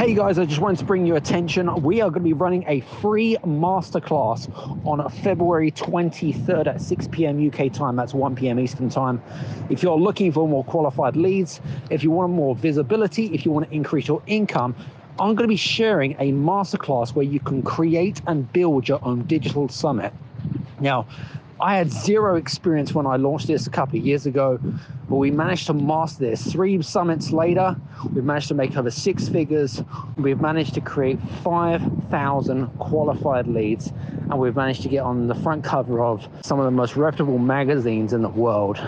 [0.00, 1.70] Hey guys, I just wanted to bring you attention.
[1.82, 4.48] We are going to be running a free masterclass
[4.86, 7.46] on February 23rd at 6 p.m.
[7.46, 7.96] UK time.
[7.96, 8.58] That's 1 p.m.
[8.58, 9.22] Eastern time.
[9.68, 11.60] If you're looking for more qualified leads,
[11.90, 14.74] if you want more visibility, if you want to increase your income,
[15.18, 19.24] I'm going to be sharing a masterclass where you can create and build your own
[19.24, 20.14] digital summit.
[20.80, 21.06] Now,
[21.62, 24.58] I had zero experience when I launched this a couple of years ago,
[25.10, 26.50] but we managed to master this.
[26.50, 27.76] Three summits later,
[28.14, 29.82] we've managed to make over six figures.
[30.16, 33.92] We've managed to create 5,000 qualified leads,
[34.30, 37.38] and we've managed to get on the front cover of some of the most reputable
[37.38, 38.80] magazines in the world.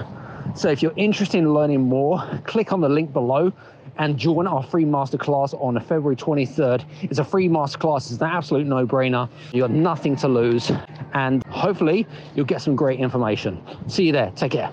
[0.54, 3.52] So if you're interested in learning more, click on the link below
[3.98, 6.84] and join our free masterclass on February 23rd.
[7.02, 9.28] It's a free masterclass, it's an absolute no brainer.
[9.52, 10.70] You got nothing to lose,
[11.14, 13.62] and hopefully, you'll get some great information.
[13.88, 14.32] See you there.
[14.36, 14.70] Take care.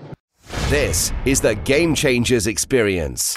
[0.68, 3.36] This is the Game Changers Experience.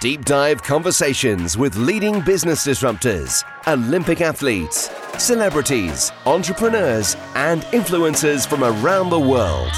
[0.00, 9.10] Deep dive conversations with leading business disruptors, Olympic athletes, celebrities, entrepreneurs, and influencers from around
[9.10, 9.72] the world.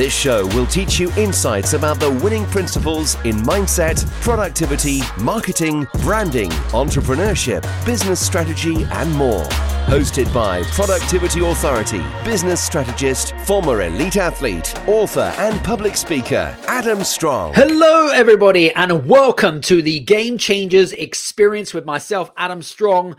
[0.00, 6.48] This show will teach you insights about the winning principles in mindset, productivity, marketing, branding,
[6.72, 9.44] entrepreneurship, business strategy, and more.
[9.92, 17.52] Hosted by Productivity Authority, business strategist, former elite athlete, author, and public speaker, Adam Strong.
[17.52, 23.16] Hello, everybody, and welcome to the Game Changers experience with myself, Adam Strong.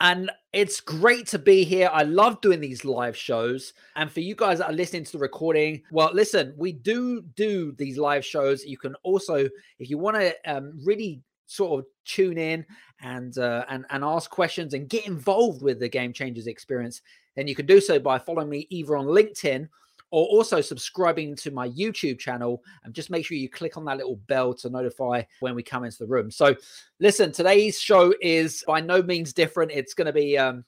[0.00, 1.90] And it's great to be here.
[1.92, 3.72] I love doing these live shows.
[3.96, 7.72] And for you guys that are listening to the recording, well, listen, we do do
[7.72, 8.64] these live shows.
[8.64, 12.64] You can also, if you want to um, really sort of tune in
[13.00, 17.02] and uh, and and ask questions and get involved with the Game Changers experience,
[17.34, 19.68] then you can do so by following me either on LinkedIn
[20.10, 22.62] or also subscribing to my YouTube channel.
[22.84, 25.84] And just make sure you click on that little bell to notify when we come
[25.84, 26.30] into the room.
[26.30, 26.54] So,
[27.00, 29.72] listen, today's show is by no means different.
[29.72, 30.64] It's going to be um,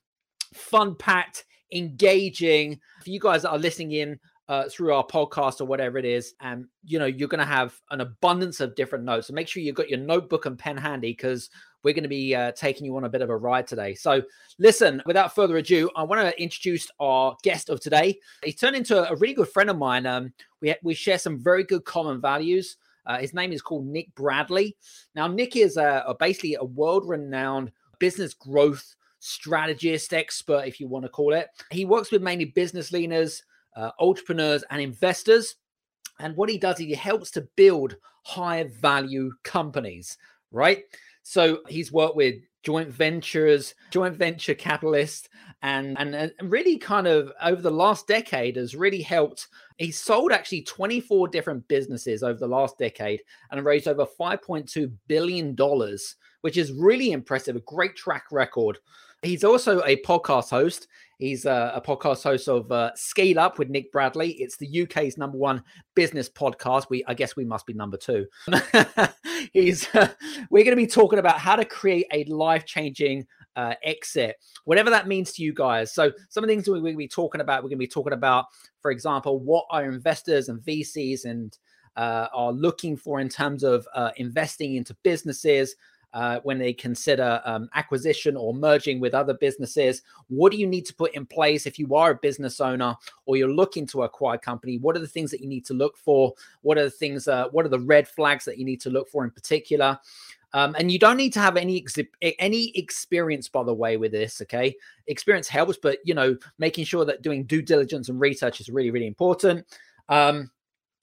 [0.54, 2.80] fun packed, engaging.
[3.02, 4.20] For you guys that are listening in,
[4.50, 7.80] uh, through our podcast or whatever it is, and you know you're going to have
[7.92, 9.28] an abundance of different notes.
[9.28, 11.50] So make sure you've got your notebook and pen handy because
[11.82, 13.94] we're going to be uh, taking you on a bit of a ride today.
[13.94, 14.22] So,
[14.58, 18.18] listen, without further ado, I want to introduce our guest of today.
[18.44, 20.06] He turned into a really good friend of mine.
[20.06, 22.76] Um, we we share some very good common values.
[23.06, 24.76] Uh, his name is called Nick Bradley.
[25.14, 31.04] Now, Nick is a, a basically a world-renowned business growth strategist, expert, if you want
[31.04, 31.48] to call it.
[31.70, 33.42] He works with mainly business leaders,
[33.76, 35.56] uh, entrepreneurs, and investors.
[36.18, 40.18] And what he does is he helps to build higher value companies,
[40.52, 40.84] right?
[41.30, 45.28] So he's worked with joint ventures, joint venture capitalists,
[45.62, 49.46] and, and really kind of over the last decade has really helped.
[49.76, 53.20] He sold actually 24 different businesses over the last decade
[53.52, 57.54] and raised over 5.2 billion dollars, which is really impressive.
[57.54, 58.78] A great track record.
[59.22, 60.88] He's also a podcast host.
[61.20, 64.30] He's a, a podcast host of uh, Scale Up with Nick Bradley.
[64.32, 65.62] It's the UK's number one
[65.94, 66.86] business podcast.
[66.88, 68.26] We, I guess, we must be number two.
[69.52, 69.86] He's.
[69.94, 70.08] Uh,
[70.50, 74.88] we're going to be talking about how to create a life changing uh, exit, whatever
[74.88, 75.92] that means to you guys.
[75.92, 77.86] So, some of the things we're going to be talking about, we're going to be
[77.86, 78.46] talking about,
[78.80, 81.58] for example, what our investors and VCs and
[81.96, 85.76] uh, are looking for in terms of uh, investing into businesses,
[86.12, 90.02] uh, when they consider um, acquisition or merging with other businesses?
[90.28, 93.36] What do you need to put in place if you are a business owner or
[93.36, 94.78] you're looking to acquire a company?
[94.78, 96.34] What are the things that you need to look for?
[96.62, 97.28] What are the things?
[97.28, 99.98] Uh, what are the red flags that you need to look for in particular?
[100.52, 101.84] Um, and you don't need to have any
[102.40, 104.42] any experience, by the way, with this.
[104.42, 104.74] Okay,
[105.06, 108.90] experience helps, but you know, making sure that doing due diligence and research is really,
[108.90, 109.64] really important.
[110.08, 110.50] Um,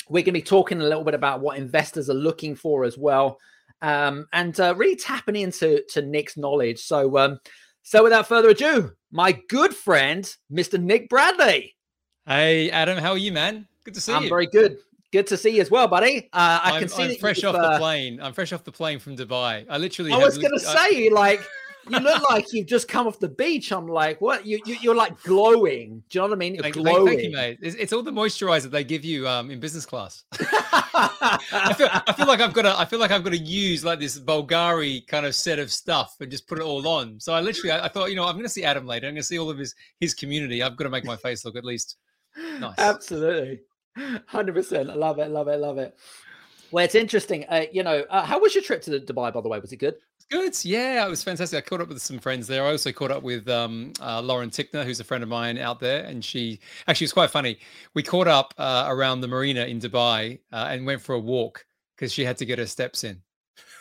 [0.09, 2.97] we're going to be talking a little bit about what investors are looking for as
[2.97, 3.39] well
[3.81, 6.79] um, and uh, really tapping into to Nick's knowledge.
[6.79, 7.39] So, um,
[7.83, 10.81] so without further ado, my good friend, Mr.
[10.81, 11.75] Nick Bradley.
[12.25, 13.67] Hey, Adam, how are you, man?
[13.83, 14.27] Good to see I'm you.
[14.27, 14.77] I'm very good.
[15.13, 16.29] Good to see you as well, buddy.
[16.33, 18.19] Uh, I I'm, can see I'm fresh off uh, the plane.
[18.21, 19.65] I'm fresh off the plane from Dubai.
[19.69, 20.11] I literally.
[20.11, 21.41] I was going to say, like,
[21.89, 23.71] you look like you've just come off the beach.
[23.71, 24.45] I'm like, what?
[24.45, 26.03] You, you are like glowing.
[26.09, 26.55] Do you know what I mean?
[26.55, 27.05] You're thank, glowing.
[27.05, 27.59] Thank, you, mate.
[27.61, 30.23] It's, it's, all the moisturizer they give you um, in business class.
[30.33, 32.77] I, feel, I feel like I've got to.
[32.77, 36.15] I feel like I've got to use like this Bulgari kind of set of stuff
[36.19, 37.19] and just put it all on.
[37.19, 39.07] So I literally, I, I thought, you know, I'm going to see Adam later.
[39.07, 40.63] I'm going to see all of his his community.
[40.63, 41.97] I've got to make my face look at least
[42.59, 42.75] nice.
[42.77, 43.61] Absolutely,
[44.25, 44.89] hundred percent.
[44.89, 45.29] I love it.
[45.29, 45.59] Love it.
[45.59, 45.97] Love it.
[46.71, 47.45] Well, it's interesting.
[47.49, 49.33] Uh, you know, uh, how was your trip to Dubai?
[49.33, 49.95] By the way, was it good?
[50.29, 50.57] Good.
[50.65, 51.57] Yeah, it was fantastic.
[51.57, 52.65] I caught up with some friends there.
[52.65, 55.79] I also caught up with um, uh, Lauren Tickner, who's a friend of mine out
[55.79, 57.59] there, and she actually was quite funny.
[57.93, 61.65] We caught up uh, around the marina in Dubai uh, and went for a walk
[61.95, 63.21] because she had to get her steps in.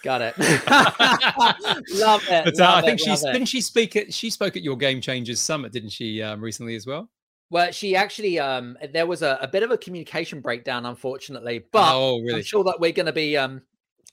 [0.04, 0.38] Got it.
[1.94, 2.44] love it.
[2.44, 4.62] But, love uh, I it, think she's love didn't she speak at she spoke at
[4.62, 7.10] your Game Changers Summit, didn't she, um, recently as well?
[7.50, 11.94] Well, she actually um there was a, a bit of a communication breakdown, unfortunately, but
[11.94, 13.62] oh, I'm sure that we're going to be um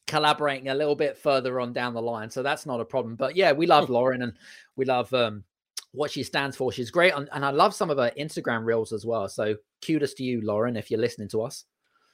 [0.05, 3.15] collaborating a little bit further on down the line, so that's not a problem.
[3.15, 4.33] But yeah, we love Lauren and
[4.75, 5.43] we love um
[5.93, 6.71] what she stands for.
[6.71, 9.27] She's great, and, and I love some of her Instagram reels as well.
[9.27, 9.55] So
[9.85, 11.65] kudos to you, Lauren, if you're listening to us.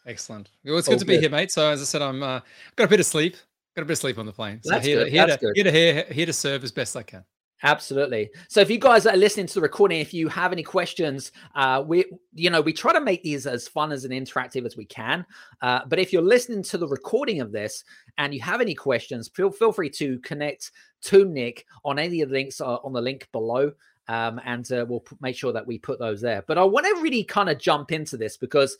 [0.06, 0.50] Excellent.
[0.64, 1.52] Well, it's All good to be here, mate.
[1.52, 2.40] So as I said, I'm uh,
[2.76, 3.36] got a bit of sleep.
[3.76, 4.60] Got a bit of sleep on the plane.
[4.64, 5.52] So That's here, good, here, that's good.
[5.56, 7.24] here to here, here to serve as best I can.
[7.64, 8.30] Absolutely.
[8.48, 11.84] So if you guys are listening to the recording, if you have any questions, uh,
[11.86, 14.86] we, you know, we try to make these as fun as and interactive as we
[14.86, 15.26] can.
[15.62, 17.84] Uh, but if you're listening to the recording of this
[18.18, 20.72] and you have any questions, feel feel free to connect
[21.02, 23.72] to Nick on any of the links uh, on the link below.
[24.08, 26.44] Um, and uh, we'll p- make sure that we put those there.
[26.48, 28.76] But I want to really kind of jump into this because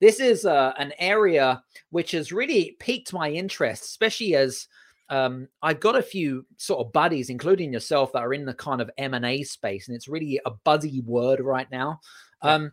[0.00, 4.66] this is uh, an area which has really piqued my interest, especially as
[5.12, 8.80] um, I've got a few sort of buddies, including yourself, that are in the kind
[8.80, 12.00] of M and A space, and it's really a buzzy word right now.
[12.42, 12.54] Yeah.
[12.54, 12.72] Um,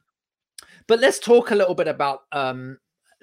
[0.87, 2.77] but let's talk a little bit about um,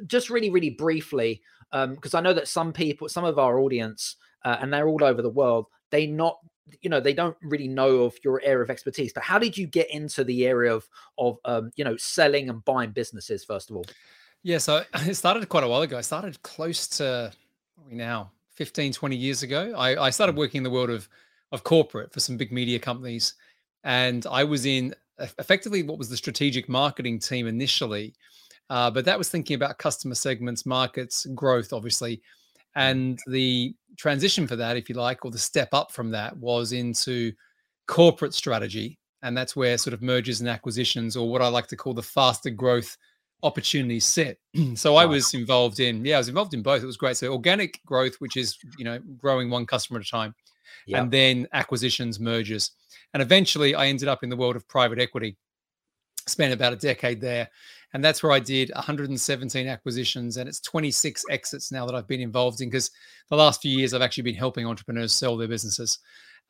[0.06, 1.40] just really, really briefly,
[1.72, 5.22] because I know that some people, some of our audience, uh, and they're all over
[5.22, 6.36] the world, they not,
[6.82, 9.14] you know, they don't really know of your area of expertise.
[9.14, 10.86] But how did you get into the area of
[11.16, 13.86] of um, you know selling and buying businesses first of all?
[14.42, 15.96] Yeah, so it started quite a while ago.
[15.96, 17.32] I started close to
[17.88, 19.72] we now 15, 20 years ago.
[19.76, 21.08] I, I started working in the world of
[21.52, 23.34] of corporate for some big media companies,
[23.84, 28.14] and I was in effectively what was the strategic marketing team initially,
[28.68, 32.20] uh, but that was thinking about customer segments, markets, growth, obviously,
[32.74, 36.72] and the transition for that, if you like, or the step up from that was
[36.72, 37.32] into
[37.86, 41.76] corporate strategy, and that's where sort of mergers and acquisitions, or what I like to
[41.76, 42.96] call the faster growth
[43.42, 44.38] opportunities set.
[44.74, 46.82] so I was involved in, yeah, I was involved in both.
[46.82, 47.16] It was great.
[47.16, 50.34] So organic growth, which is you know growing one customer at a time,
[50.86, 51.00] Yeah.
[51.02, 52.72] and then acquisitions, mergers,
[53.14, 55.36] and eventually I ended up in the world of private equity.
[56.28, 57.48] Spent about a decade there,
[57.94, 62.20] and that's where I did 117 acquisitions, and it's 26 exits now that I've been
[62.20, 62.68] involved in.
[62.68, 62.90] Because
[63.30, 66.00] the last few years I've actually been helping entrepreneurs sell their businesses.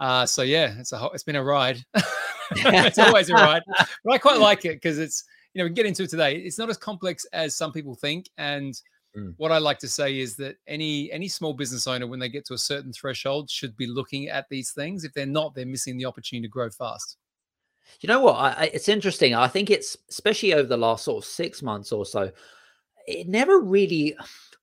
[0.00, 1.84] Uh, so yeah, it's a it's been a ride.
[2.52, 3.62] it's always a ride,
[4.02, 5.24] but I quite like it because it's
[5.56, 6.36] you know we get into it today.
[6.36, 8.78] It's not as complex as some people think, and
[9.16, 9.32] Mm.
[9.38, 12.44] what I like to say is that any any small business owner, when they get
[12.46, 15.04] to a certain threshold, should be looking at these things.
[15.04, 17.16] If they're not, they're missing the opportunity to grow fast.
[18.00, 18.34] You know what?
[18.34, 19.34] I, I, it's interesting.
[19.34, 22.30] I think it's especially over the last sort of six months or so.
[23.06, 24.14] It never really,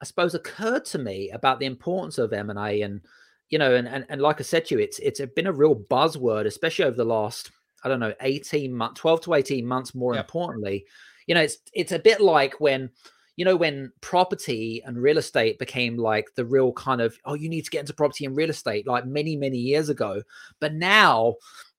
[0.01, 3.01] I suppose, occurred to me about the importance of M and A, and
[3.49, 5.75] you know, and, and and like I said to you, it's it's been a real
[5.75, 7.49] buzzword, especially over the last
[7.83, 9.93] I don't know eighteen months, twelve to eighteen months.
[9.95, 10.21] More Yeah.
[10.21, 10.85] importantly,
[11.27, 12.89] you know, it's it's a bit like when
[13.35, 17.49] you know when property and real estate became like the real kind of oh you
[17.49, 20.21] need to get into property and real estate like many many years ago
[20.59, 21.33] but now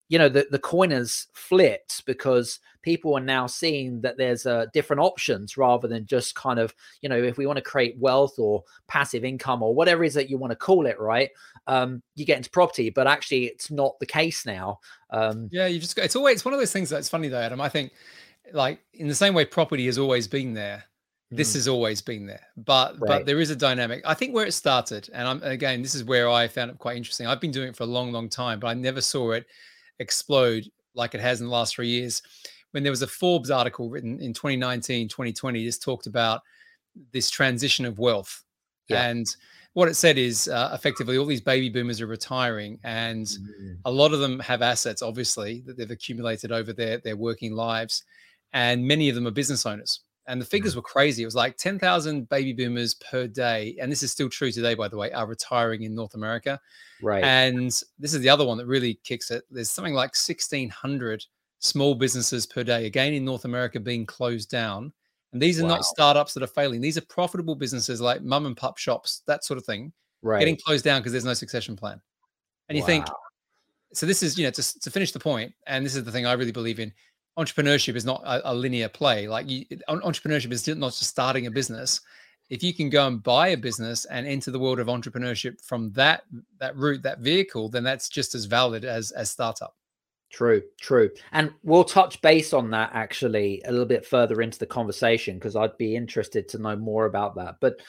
[0.08, 4.66] you know the, the coin has flipped because people are now seeing that there's uh,
[4.72, 8.38] different options rather than just kind of you know if we want to create wealth
[8.38, 11.30] or passive income or whatever it is that you want to call it right
[11.66, 14.78] um you get into property but actually it's not the case now
[15.10, 17.40] um Yeah, you just got, it's always it's one of those things that's funny though,
[17.40, 17.60] Adam.
[17.60, 17.92] I think
[18.52, 20.84] like in the same way property has always been there.
[21.30, 23.06] This mm, has always been there, but Right.
[23.06, 24.02] but there is a dynamic.
[24.04, 26.96] I think where it started, and I'm again, this is where I found it quite
[26.96, 27.26] interesting.
[27.26, 29.46] I've been doing it for a long, long time, but I never saw it
[29.98, 32.22] explode like it has in the last three years.
[32.72, 36.42] When there was a Forbes article written in 2019, 2020, just talked about
[37.12, 38.42] this transition of wealth,
[38.88, 39.06] Yeah.
[39.08, 39.26] and
[39.72, 43.90] what it said is uh, effectively all these baby boomers are retiring, and mm, a
[43.90, 48.04] lot of them have assets, obviously, that they've accumulated over their their working lives,
[48.52, 50.00] and many of them are business owners.
[50.26, 50.78] And the figures mm-hmm.
[50.78, 51.22] were crazy.
[51.22, 53.76] It was like 10,000 baby boomers per day.
[53.80, 56.58] And this is still true today, by the way, are retiring in North America.
[57.02, 59.44] right And this is the other one that really kicks it.
[59.50, 61.24] There's something like 1,600
[61.58, 64.92] small businesses per day, again in North America, being closed down.
[65.32, 65.70] And these are Wow.
[65.70, 66.80] not startups that are failing.
[66.80, 70.56] These are profitable businesses like mum and pup shops, that sort of thing, right getting
[70.56, 72.00] closed down because there's no succession plan.
[72.68, 73.06] And you think,
[73.94, 76.26] so this is you know to, to finish the point and this is the thing
[76.26, 76.92] i really believe in
[77.38, 81.50] entrepreneurship is not a, a linear play like you, entrepreneurship is not just starting a
[81.50, 82.00] business
[82.50, 85.90] if you can go and buy a business and enter the world of entrepreneurship from
[85.92, 86.22] that
[86.58, 89.74] that route that vehicle then that's just as valid as as startup
[90.34, 91.10] True, true.
[91.30, 95.54] And we'll touch base on that actually a little bit further into the conversation because
[95.54, 97.58] I'd be interested to know more about that.
[97.60, 97.80] But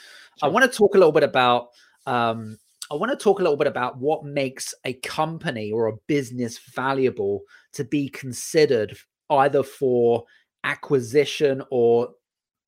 [0.44, 1.70] I want to talk a little bit about
[2.06, 2.60] um
[2.92, 6.60] I want to talk a little bit about what makes a company or a business
[6.60, 7.42] valuable
[7.74, 8.96] to be considered
[9.30, 10.24] either for
[10.64, 12.10] acquisition or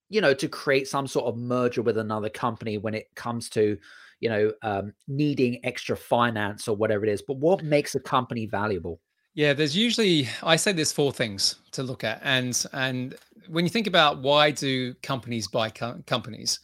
[0.10, 3.78] you know to create some sort of merger with another company when it comes to
[4.20, 7.22] you know um, needing extra finance or whatever it is.
[7.22, 9.00] But what makes a company valuable?
[9.34, 12.20] Yeah there's usually i say there's four things to look at.
[12.24, 13.16] And and
[13.48, 16.60] when you think about why do companies buy co- companies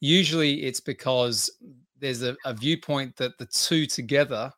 [0.00, 1.50] usually it's because
[1.98, 4.52] there's a, a, viewpoint that the two together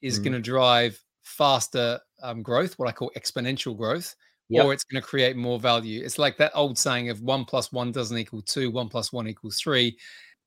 [0.00, 0.24] is mm.
[0.24, 4.14] going to drive faster um, growth what i call exponential growth
[4.48, 4.64] yep.
[4.64, 6.02] or it's going to create more value.
[6.04, 9.28] It's like that old saying of one plus one doesn't equal two, one plus one
[9.28, 9.96] equals three.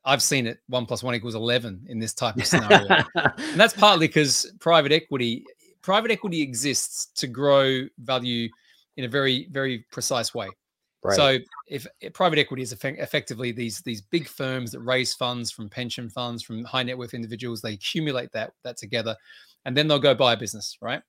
[0.05, 3.03] I've seen it one plus one equals 11 in this type of scenario.
[3.15, 5.43] and that's partly because private equity,
[5.81, 8.47] private equity exists to grow value
[8.95, 10.47] in a very, very precise way.
[11.03, 11.15] Right.
[11.15, 15.51] So if, if, private equity is effect- effectively these these big firms that raise funds
[15.51, 19.15] from pension funds, from high net worth individuals, they accumulate that that together,
[19.65, 21.01] and then they'll go buy a business, right?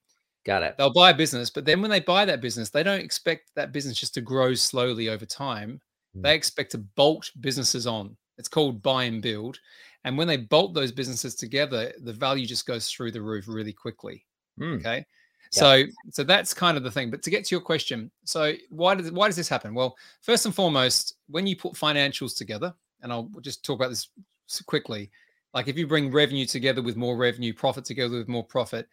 [0.45, 0.76] Got it.
[0.78, 3.73] They'll buy a business, but then when they buy that business, they don't expect that
[3.73, 5.81] business just to grow slowly over time.
[6.17, 6.23] Mm.
[6.23, 8.17] They expect to bolt businesses on.
[8.38, 9.59] It's called buy and build.
[10.05, 13.73] And when they bolt those businesses together, the value just goes through the roof really
[13.73, 14.25] quickly.
[14.59, 14.78] Mm.
[14.78, 15.05] Okay.
[15.50, 17.11] So so that's kind of the thing.
[17.11, 19.75] But to get to your question, so why does why does this happen?
[19.75, 24.09] Well, first and foremost, when you put financials together, and I'll just talk about this
[24.67, 25.11] quickly.
[25.55, 28.87] Like if you bring revenue together with more revenue, profit together with more profit,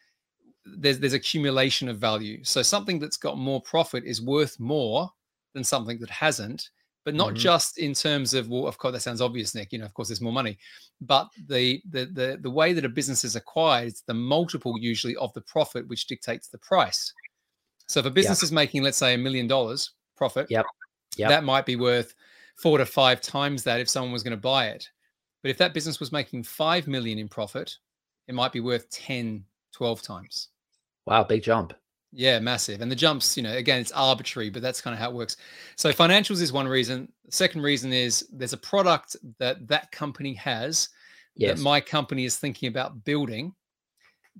[0.65, 2.43] there's there's accumulation of value.
[2.43, 5.09] So something that's got more profit is worth more
[5.53, 6.69] than something that hasn't,
[7.03, 7.37] but not mm-hmm.
[7.37, 9.71] just in terms of well, of course that sounds obvious, Nick.
[9.71, 10.57] You know, of course there's more money,
[11.01, 15.15] but the the the the way that a business is acquired, it's the multiple usually
[15.17, 17.13] of the profit which dictates the price.
[17.87, 18.45] So if a business yep.
[18.45, 20.65] is making, let's say, a million dollars profit, yep.
[21.17, 21.29] Yep.
[21.29, 22.15] that might be worth
[22.57, 24.89] four to five times that if someone was going to buy it.
[25.45, 27.77] But if that business was making 5 million in profit,
[28.27, 30.47] it might be worth 10, 12 times.
[31.05, 31.71] Wow, big jump.
[32.11, 32.81] Yeah, massive.
[32.81, 35.37] And the jumps, you know, again, it's arbitrary, but that's kind of how it works.
[35.75, 37.11] So financials is one reason.
[37.25, 40.89] The second reason is there's a product that that company has
[41.35, 41.59] yes.
[41.59, 43.53] that my company is thinking about building.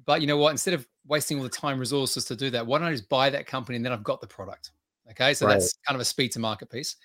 [0.07, 0.49] But you know what?
[0.49, 3.29] Instead of wasting all the time resources to do that, why don't I just buy
[3.29, 4.71] that company and then I've got the product?
[5.11, 5.53] Okay, so right.
[5.53, 6.95] that's kind of a speed to market piece.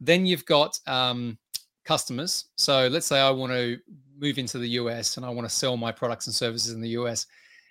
[0.00, 1.36] Then you've got um,
[1.84, 2.46] customers.
[2.56, 3.78] So let's say I want to
[4.18, 6.90] move into the US and I want to sell my products and services in the
[6.90, 7.26] US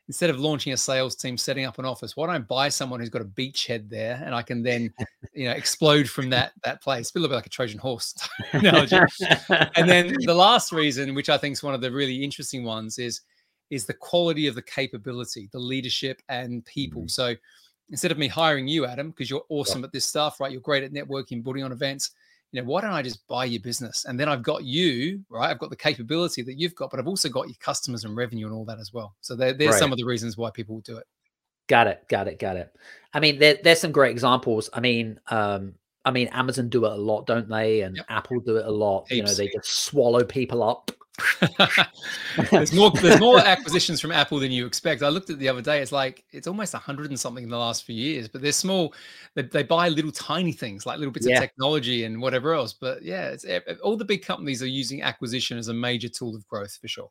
[0.09, 2.99] instead of launching a sales team, setting up an office, why don't I buy someone
[2.99, 4.91] who's got a beachhead there and I can then,
[5.33, 7.13] you know, explode from that that place?
[7.13, 8.15] A little bit like a Trojan horse
[8.51, 8.97] analogy.
[9.49, 12.97] and then the last reason, which I think is one of the really interesting ones,
[12.97, 13.21] is
[13.69, 17.03] is the quality of the capability, the leadership and people.
[17.03, 17.09] Mm-hmm.
[17.09, 17.35] So
[17.91, 19.85] instead of me hiring you, Adam, because you're awesome yeah.
[19.85, 20.51] at this stuff, right?
[20.51, 22.11] You're great at networking, putting on events
[22.51, 24.05] you know, why don't I just buy your business?
[24.05, 25.49] And then I've got you, right?
[25.49, 28.47] I've got the capability that you've got, but I've also got your customers and revenue
[28.47, 29.15] and all that as well.
[29.21, 29.79] So there, there's right.
[29.79, 31.05] some of the reasons why people will do it.
[31.67, 32.03] Got it.
[32.09, 32.39] Got it.
[32.39, 32.75] Got it.
[33.13, 34.69] I mean, there, there's some great examples.
[34.73, 35.75] I mean, um,
[36.05, 37.81] I mean, Amazon do it a lot, don't they?
[37.81, 38.05] And yep.
[38.09, 39.05] Apple do it a lot.
[39.09, 39.15] Heaps.
[39.15, 40.91] You know, they just swallow people up.
[42.51, 45.03] There's more there's more acquisitions from Apple than you expect.
[45.03, 45.81] I looked at the other day.
[45.81, 48.27] It's like it's almost a hundred and something in the last few years.
[48.27, 48.93] But they're small.
[49.35, 51.35] They, they buy little tiny things like little bits yeah.
[51.37, 52.73] of technology and whatever else.
[52.73, 56.09] But yeah, it's eh, eh, all the big companies are using acquisition as a major
[56.09, 57.09] tool of growth for sure.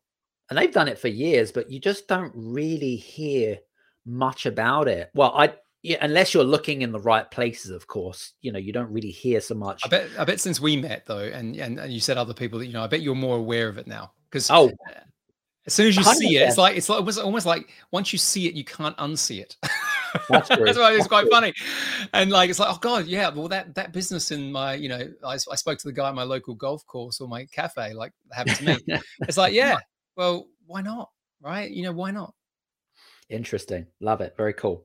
[0.50, 3.58] And they've done it for years, but you just don't really hear
[4.06, 5.10] much about it.
[5.14, 8.72] Well, I yeah, unless you're looking in the right places, of course, you know, you
[8.72, 9.80] don't really hear so much.
[9.84, 12.58] I bet, I bet since we met though, and and, and you said other people
[12.58, 15.00] that you know, I bet you're more aware of it now because oh, uh,
[15.66, 16.14] as soon as you 100%.
[16.14, 18.96] see it, it's like it's like almost, almost like once you see it, you can't
[18.96, 19.56] unsee it.
[20.28, 21.30] That's, That's why it's quite true.
[21.30, 21.54] funny,
[22.12, 25.08] and like it's like oh god, yeah, well that that business in my you know,
[25.24, 28.12] I, I spoke to the guy at my local golf course or my cafe, like
[28.32, 28.78] happened to me.
[29.20, 29.78] it's like yeah,
[30.16, 31.70] well, why not, right?
[31.70, 32.34] You know, why not?
[33.30, 33.86] Interesting.
[34.00, 34.34] Love it.
[34.36, 34.84] Very cool.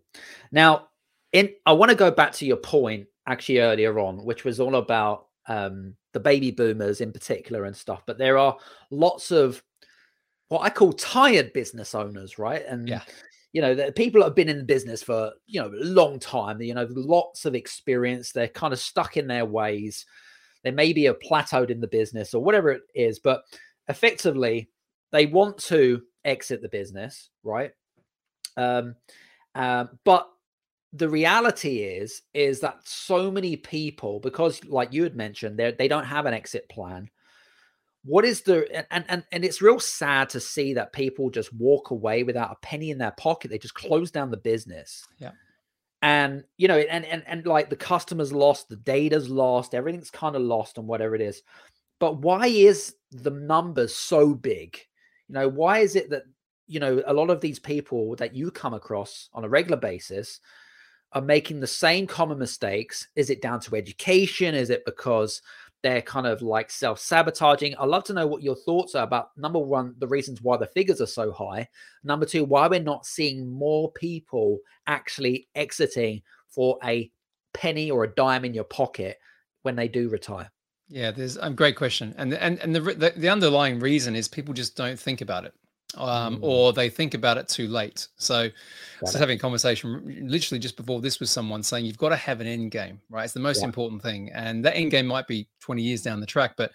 [0.51, 0.87] Now,
[1.31, 4.75] in I want to go back to your point actually earlier on, which was all
[4.75, 8.03] about um, the baby boomers in particular and stuff.
[8.05, 8.57] But there are
[8.91, 9.63] lots of
[10.49, 12.63] what I call tired business owners, right?
[12.67, 13.01] And yeah.
[13.53, 16.61] you know, the people that have been in business for you know a long time.
[16.61, 18.31] You know, lots of experience.
[18.31, 20.05] They're kind of stuck in their ways.
[20.63, 23.43] They maybe are plateaued in the business or whatever it is, but
[23.89, 24.69] effectively
[25.11, 27.71] they want to exit the business, right?
[28.57, 28.95] Um,
[29.55, 30.29] um, but
[30.93, 35.87] the reality is is that so many people because like you had mentioned they they
[35.87, 37.09] don't have an exit plan.
[38.05, 41.89] What is the and and and it's real sad to see that people just walk
[41.89, 43.49] away without a penny in their pocket.
[43.49, 45.03] They just close down the business.
[45.17, 45.31] Yeah.
[46.03, 50.35] And you know and and and like the customers lost the data's lost everything's kind
[50.35, 51.41] of lost and whatever it is.
[51.99, 54.77] But why is the numbers so big?
[55.27, 56.23] You know why is it that
[56.67, 60.39] you know a lot of these people that you come across on a regular basis
[61.11, 65.41] are making the same common mistakes is it down to education is it because
[65.83, 67.75] they're kind of like self sabotaging.
[67.75, 70.65] I'd love to know what your thoughts are about number one, the reasons why the
[70.65, 71.67] figures are so high.
[72.03, 77.11] Number two, why we're not seeing more people actually exiting for a
[77.53, 79.19] penny or a dime in your pocket
[79.61, 80.49] when they do retire.
[80.87, 84.27] Yeah, there's a um, great question, and and and the, the, the underlying reason is
[84.27, 85.53] people just don't think about it,
[85.97, 86.39] um, mm.
[86.41, 88.07] or they think about it too late.
[88.17, 88.51] So, I
[89.01, 92.41] was having a conversation literally just before this with someone saying you've got to have
[92.41, 93.23] an end game, right?
[93.23, 93.65] It's the most yeah.
[93.65, 96.71] important thing, and that end game might be 20 years down the track, but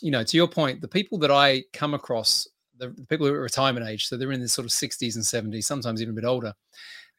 [0.00, 2.46] you know, to your point, the people that I come across,
[2.76, 5.52] the, the people who are retirement age, so they're in the sort of 60s and
[5.52, 6.54] 70s, sometimes even a bit older.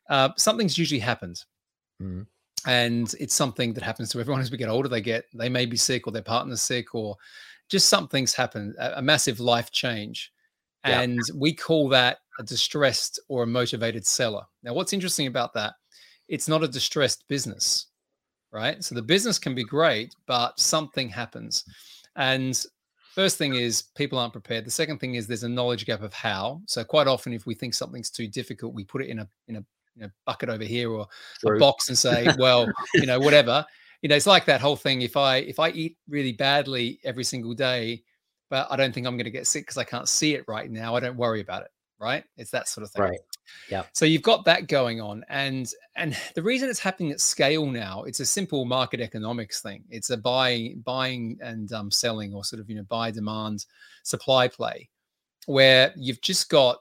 [0.09, 1.43] Uh, something's usually happened.
[2.01, 2.25] Mm
[2.65, 5.65] and it's something that happens to everyone as we get older they get they may
[5.65, 7.15] be sick or their partner's sick or
[7.69, 10.31] just something's happened a, a massive life change
[10.85, 11.01] yeah.
[11.01, 15.73] and we call that a distressed or a motivated seller now what's interesting about that
[16.27, 17.87] it's not a distressed business
[18.51, 21.65] right so the business can be great but something happens
[22.15, 22.65] and
[23.13, 26.13] first thing is people aren't prepared the second thing is there's a knowledge gap of
[26.13, 29.27] how so quite often if we think something's too difficult we put it in a
[29.47, 29.65] in a
[29.99, 31.07] you know bucket over here or
[31.39, 31.57] True.
[31.57, 33.65] a box and say, well, you know, whatever.
[34.01, 35.01] You know, it's like that whole thing.
[35.01, 38.01] If I if I eat really badly every single day,
[38.49, 40.69] but I don't think I'm going to get sick because I can't see it right
[40.69, 41.71] now, I don't worry about it.
[41.99, 42.23] Right?
[42.37, 43.03] It's that sort of thing.
[43.03, 43.19] Right.
[43.69, 43.83] Yeah.
[43.93, 48.03] So you've got that going on, and and the reason it's happening at scale now,
[48.03, 49.83] it's a simple market economics thing.
[49.89, 53.65] It's a buying buying and um, selling, or sort of you know buy demand
[54.03, 54.89] supply play,
[55.45, 56.77] where you've just got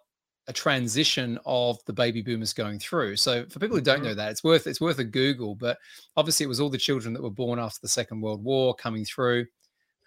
[0.48, 3.14] a transition of the baby boomers going through.
[3.16, 4.16] So for people who don't know mm-hmm.
[4.16, 5.54] that, it's worth it's worth a Google.
[5.54, 5.78] But
[6.16, 9.04] obviously, it was all the children that were born after the Second World War coming
[9.04, 9.46] through,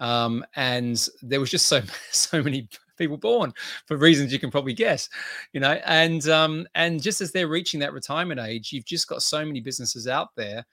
[0.01, 1.81] um, and there was just so
[2.11, 2.67] so many
[2.97, 3.53] people born
[3.87, 5.07] for reasons you can probably guess,
[5.53, 5.79] you know.
[5.85, 9.61] And um, and just as they're reaching that retirement age, you've just got so many
[9.61, 10.65] businesses out there.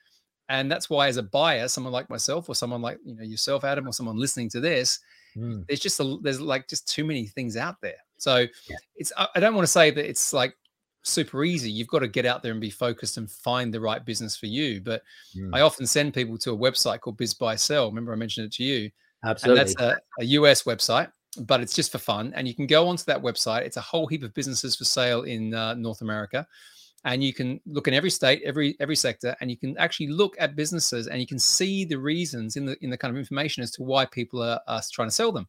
[0.49, 3.63] And that's why, as a buyer, someone like myself, or someone like you know yourself,
[3.63, 4.99] Adam, or someone listening to this,
[5.37, 5.65] mm.
[5.67, 8.77] there's just a, there's like just too many things out there so yeah.
[8.95, 10.55] it's I don't want to say that it's like
[11.03, 11.71] super easy.
[11.71, 14.45] You've got to get out there and be focused and find the right business for
[14.45, 14.81] you.
[14.81, 15.01] But
[15.35, 15.49] mm.
[15.53, 17.87] I often send people to a website called Biz Buy Sell.
[17.87, 18.91] Remember I mentioned it to you.
[19.23, 19.61] Absolutely.
[19.61, 22.33] And that's a, a US website, but it's just for fun.
[22.35, 23.61] And you can go onto that website.
[23.61, 26.47] It's a whole heap of businesses for sale in uh, North America.
[27.05, 30.35] And you can look in every state, every every sector, and you can actually look
[30.37, 33.63] at businesses and you can see the reasons in the in the kind of information
[33.63, 35.47] as to why people are, are trying to sell them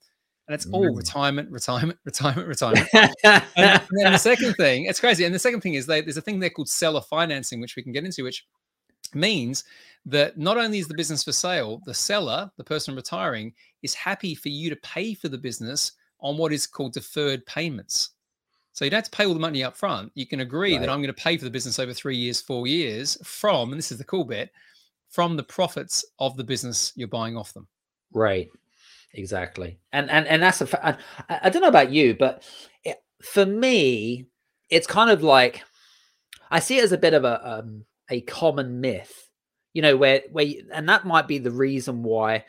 [0.51, 2.89] and it's all retirement, retirement, retirement, retirement.
[2.93, 5.25] and, and, the second thing, it's crazy.
[5.25, 7.85] And the second thing is they, there's a thing there called seller financing, which we
[7.85, 8.45] can get into, which
[9.15, 9.65] means
[10.07, 14.35] that not only is the business for sale, the seller, the person retiring, is happy
[14.35, 18.11] for you to pay for the business on what is called deferred payments.
[18.73, 20.13] So you don't have to pay all the money up front.
[20.15, 20.81] You can agree right.
[20.81, 23.79] that I'm going to pay for the business over three years, four years from, and
[23.79, 24.51] this is the cool bit,
[25.09, 27.67] from the profits of the business you're buying off them.
[28.13, 28.49] Right
[29.15, 30.97] exactly and and and that's a I,
[31.45, 32.45] I don't know about you but
[32.85, 34.27] it, for me
[34.69, 35.65] it's kind of like
[36.51, 39.29] i see it as a bit of a um, a common myth
[39.73, 42.45] you know where where and that might be the reason why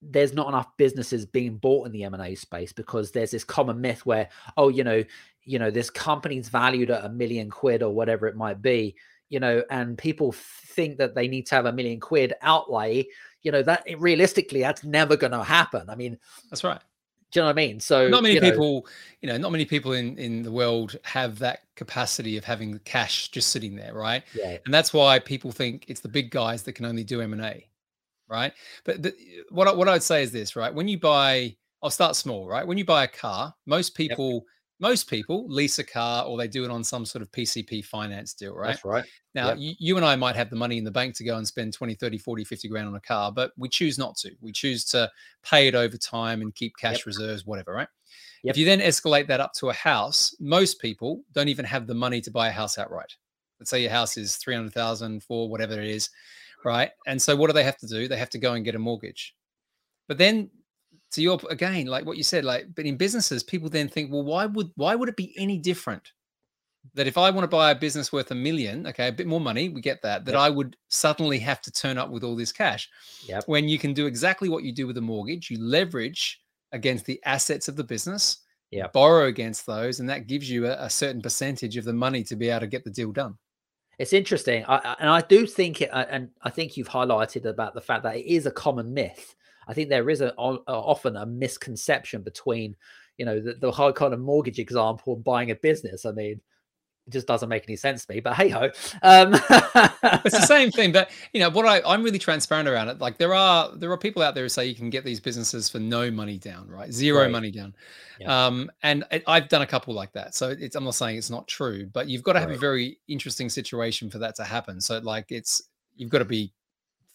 [0.00, 4.04] there's not enough businesses being bought in the m&a space because there's this common myth
[4.06, 5.02] where oh you know
[5.44, 8.94] you know this company's valued at a million quid or whatever it might be
[9.28, 13.06] you know and people think that they need to have a million quid outlay
[13.42, 15.88] you know that realistically that's never going to happen.
[15.90, 16.18] I mean
[16.50, 16.80] that's right
[17.32, 17.80] do you know what i mean?
[17.80, 18.90] So not many you people know,
[19.22, 23.28] you know not many people in in the world have that capacity of having cash
[23.28, 24.22] just sitting there right?
[24.34, 24.58] Yeah.
[24.64, 27.66] and that's why people think it's the big guys that can only do m&a
[28.28, 28.52] right?
[28.84, 29.14] But the,
[29.50, 30.72] what, I, what i would say is this right?
[30.72, 32.66] When you buy i'll start small right?
[32.66, 34.42] When you buy a car most people yep
[34.82, 38.34] most people lease a car or they do it on some sort of PCP finance
[38.34, 38.70] deal, right?
[38.70, 39.04] That's right.
[39.32, 39.58] Now, yep.
[39.60, 41.72] you, you, and I might have the money in the bank to go and spend
[41.72, 44.32] 20, 30, 40, 50 grand on a car, but we choose not to.
[44.40, 45.08] We choose to
[45.44, 47.06] pay it over time and keep cash yep.
[47.06, 47.86] reserves, whatever, right?
[48.42, 48.54] Yep.
[48.54, 51.94] If you then escalate that up to a house, most people don't even have the
[51.94, 53.14] money to buy a house outright.
[53.60, 56.10] Let's say your house is 300,000 for whatever it is,
[56.64, 56.90] right?
[57.06, 58.08] And so what do they have to do?
[58.08, 59.36] They have to go and get a mortgage.
[60.08, 60.50] But then
[61.12, 64.22] to your again, like what you said, like, but in businesses, people then think, well,
[64.22, 66.12] why would why would it be any different?
[66.94, 69.40] That if I want to buy a business worth a million, okay, a bit more
[69.40, 70.40] money, we get that, that yep.
[70.40, 72.88] I would suddenly have to turn up with all this cash.
[73.26, 73.44] Yep.
[73.46, 76.40] When you can do exactly what you do with a mortgage, you leverage
[76.72, 78.38] against the assets of the business,
[78.72, 82.24] yeah borrow against those, and that gives you a, a, certain percentage of the money
[82.24, 83.38] to be able to get the deal done.
[83.98, 87.80] It's interesting, I, and I do think it, and I think you've highlighted about the
[87.80, 89.36] fact that it is a common myth
[89.68, 92.76] I think there is a, a, often a misconception between,
[93.18, 96.04] you know, the, the high kind of mortgage example and buying a business.
[96.04, 96.40] I mean,
[97.06, 98.20] it just doesn't make any sense to me.
[98.20, 98.70] But hey ho,
[99.02, 99.34] um,
[100.24, 100.92] it's the same thing.
[100.92, 101.66] But you know what?
[101.66, 103.00] I I'm really transparent around it.
[103.00, 105.68] Like there are there are people out there who say you can get these businesses
[105.68, 106.92] for no money down, right?
[106.92, 107.30] Zero right.
[107.30, 107.74] money down.
[108.20, 108.46] Yeah.
[108.46, 110.34] Um, and I've done a couple like that.
[110.34, 112.56] So it's I'm not saying it's not true, but you've got to have right.
[112.56, 114.80] a very interesting situation for that to happen.
[114.80, 115.62] So like it's
[115.96, 116.52] you've got to be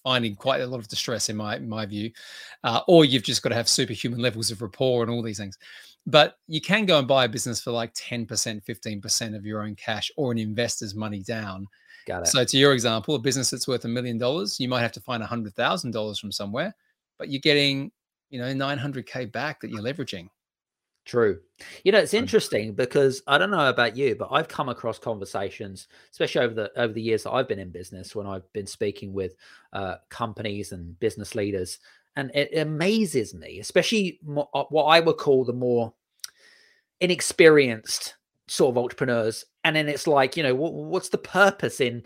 [0.07, 2.11] finding quite a lot of distress in my my view,
[2.63, 5.57] uh, or you've just got to have superhuman levels of rapport and all these things
[6.07, 9.75] but you can go and buy a business for like 10%, 15% of your own
[9.75, 11.67] cash or an investor's money down.
[12.07, 12.27] Got it.
[12.27, 15.01] So, to your example, a business that's worth a million dollars, you might have to
[15.01, 16.73] find a hundred thousand dollars from somewhere,
[17.19, 17.91] but you're getting,
[18.29, 20.29] you know, 900k back that you're leveraging.
[21.07, 21.39] True.
[21.85, 25.87] You know, it's interesting because I don't know about you, but I've come across conversations,
[26.11, 29.13] especially over the over the years that I've been in business, when I've been speaking
[29.13, 29.33] with
[29.71, 31.79] uh, companies and business leaders,
[32.17, 34.19] and it amazes me, especially
[34.53, 35.93] uh, what I would call the more
[36.99, 38.15] inexperienced
[38.47, 42.01] sort of entrepreneurs and then it's like you know what, what's the purpose in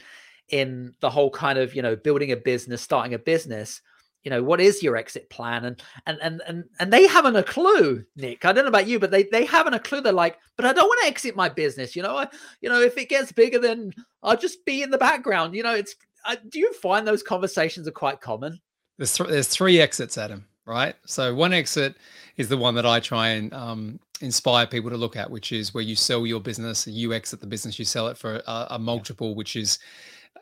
[0.49, 3.81] in the whole kind of you know building a business starting a business
[4.23, 5.65] you know what is your exit plan?
[5.65, 8.45] And and and and, and they haven't a clue nick.
[8.45, 10.01] I don't know about you but they they haven't a clue.
[10.01, 11.95] They're like but i don't want to exit my business.
[11.95, 12.27] You know i
[12.61, 15.55] you know if it gets bigger then i'll just be in the background.
[15.55, 18.59] You know it's I, do you find those conversations are quite common?
[18.97, 20.95] There's, th- there's three exits adam right?
[21.05, 21.97] So one exit
[22.37, 25.73] is the one that i try and um, inspire people to look at, which is
[25.73, 28.79] where you sell your business, you exit the business, you sell it for a, a
[28.79, 29.79] multiple, which is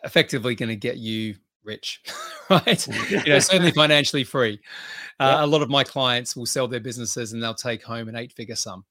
[0.03, 2.01] effectively going to get you rich,
[2.49, 2.87] right?
[3.09, 4.59] you know, certainly financially free.
[5.19, 5.43] Uh, yep.
[5.43, 8.55] A lot of my clients will sell their businesses and they'll take home an eight-figure
[8.55, 8.85] sum.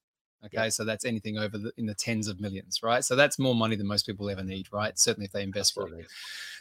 [0.44, 0.72] Okay, yep.
[0.72, 3.04] so that's anything over the, in the tens of millions, right?
[3.04, 4.96] So that's more money than most people ever need, right?
[4.96, 6.06] Certainly if they invest for it.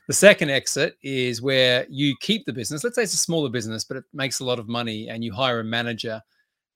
[0.07, 2.83] The second exit is where you keep the business.
[2.83, 5.31] Let's say it's a smaller business, but it makes a lot of money, and you
[5.31, 6.23] hire a manager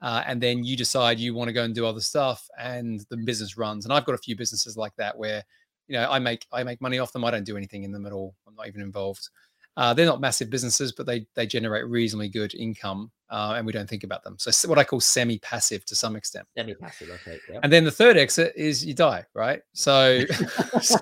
[0.01, 3.17] uh, and then you decide you want to go and do other stuff and the
[3.17, 5.43] business runs and i've got a few businesses like that where
[5.91, 8.05] you know i make i make money off them i don't do anything in them
[8.05, 9.29] at all i'm not even involved
[9.77, 13.71] uh, they're not massive businesses, but they they generate reasonably good income, uh, and we
[13.71, 14.35] don't think about them.
[14.37, 16.45] So what I call semi-passive to some extent.
[16.57, 17.39] Semi-passive, okay.
[17.49, 17.61] Yep.
[17.63, 19.61] And then the third exit is you die, right?
[19.71, 20.25] So,
[20.81, 20.97] so,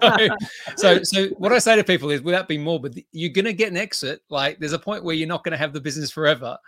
[0.76, 3.72] so, so what I say to people is, without being morbid, you're going to get
[3.72, 4.22] an exit.
[4.30, 6.58] Like there's a point where you're not going to have the business forever.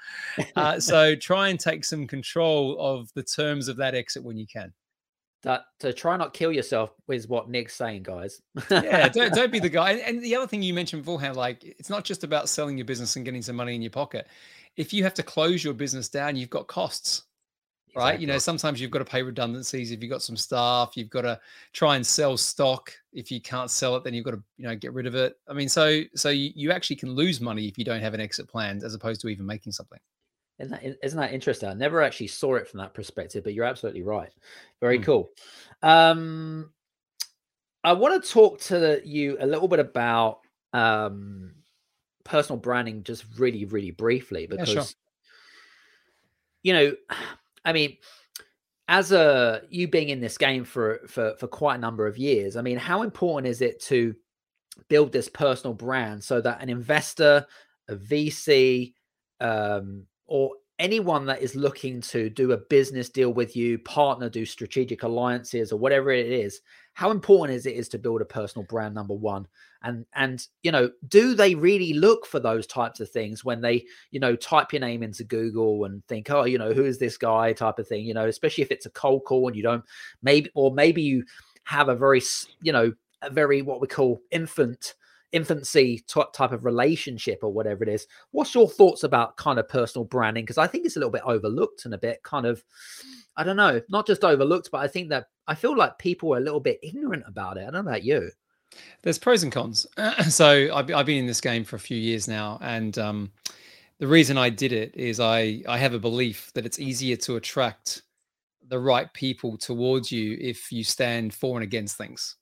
[0.55, 4.45] Uh, so try and take some control of the terms of that exit when you
[4.45, 4.73] can
[5.43, 8.41] that to try not kill yourself is what Nick's saying, guys.
[8.69, 9.93] yeah, don't, don't be the guy.
[9.93, 13.15] And the other thing you mentioned beforehand, like it's not just about selling your business
[13.15, 14.27] and getting some money in your pocket.
[14.77, 17.23] If you have to close your business down, you've got costs,
[17.87, 18.01] exactly.
[18.01, 18.19] right?
[18.19, 19.91] You know, sometimes you've got to pay redundancies.
[19.91, 21.39] If you've got some staff, you've got to
[21.73, 22.93] try and sell stock.
[23.11, 25.37] If you can't sell it, then you've got to, you know, get rid of it.
[25.49, 28.21] I mean, so so you, you actually can lose money if you don't have an
[28.21, 29.99] exit plan, as opposed to even making something.
[30.59, 31.69] Isn't that, isn't that interesting?
[31.69, 34.31] I never actually saw it from that perspective, but you're absolutely right.
[34.79, 35.03] Very mm.
[35.03, 35.29] cool.
[35.81, 36.71] Um,
[37.83, 40.41] I want to talk to you a little bit about
[40.73, 41.53] um,
[42.23, 44.85] personal branding, just really, really briefly, because yeah, sure.
[46.63, 46.95] you know,
[47.65, 47.97] I mean,
[48.87, 52.55] as a you being in this game for for for quite a number of years,
[52.55, 54.15] I mean, how important is it to
[54.89, 57.45] build this personal brand so that an investor,
[57.87, 58.93] a VC,
[59.39, 64.45] um, or anyone that is looking to do a business deal with you, partner, do
[64.45, 66.61] strategic alliances or whatever it is,
[66.93, 69.45] how important is it is to build a personal brand number one?
[69.83, 73.83] And and you know, do they really look for those types of things when they,
[74.11, 77.17] you know, type your name into Google and think, oh, you know, who is this
[77.17, 79.83] guy type of thing, you know, especially if it's a cold call and you don't
[80.23, 81.25] maybe or maybe you
[81.65, 82.21] have a very,
[82.61, 84.95] you know, a very what we call infant
[85.31, 88.07] infancy type of relationship or whatever it is.
[88.31, 90.43] What's your thoughts about kind of personal branding?
[90.43, 92.63] Because I think it's a little bit overlooked and a bit kind of,
[93.37, 96.37] I don't know, not just overlooked, but I think that I feel like people are
[96.37, 97.61] a little bit ignorant about it.
[97.61, 98.31] I don't know about you.
[99.01, 99.85] There's pros and cons.
[100.29, 103.31] so I've, I've been in this game for a few years now, and um,
[103.99, 107.35] the reason I did it is I I have a belief that it's easier to
[107.35, 108.03] attract
[108.67, 112.37] the right people towards you if you stand for and against things.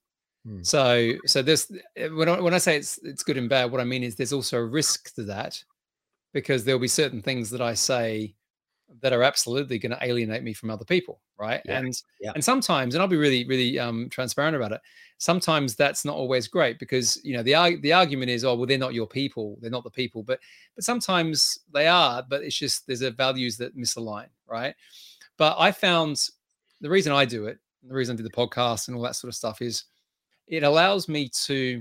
[0.46, 0.64] Hmm.
[0.64, 3.82] So, so this eh, when I, when I say it's it's good and bad, what
[3.82, 5.62] I mean is there's also a risk to that
[6.34, 8.36] because there'll be certain things that I say
[9.02, 11.62] that are absolutely going to alienate me from other people, right?
[11.66, 11.80] Yeah.
[11.80, 12.32] And yeah.
[12.34, 14.82] and sometimes, and I'll be really really um, transparent about it.
[15.18, 18.78] Sometimes that's not always great because you know the the argument is, oh well, they're
[18.78, 20.40] not your people, they're not the people, but
[20.76, 24.76] but sometimes they are, but it's just there's a values that misalign, right?
[25.38, 26.30] But I found
[26.82, 29.30] the reason I do it, the reason I do the podcast and all that sort
[29.30, 29.86] of stuff is
[30.50, 31.80] it allows me to